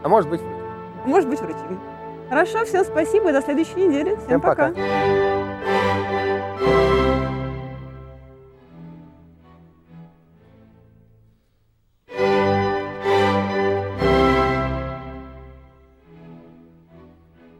[0.03, 0.41] А может быть,
[1.05, 1.79] может быть, вручим.
[2.29, 4.15] Хорошо, всем спасибо, и до следующей недели.
[4.15, 4.69] Всем, Всем пока.
[4.69, 6.24] пока.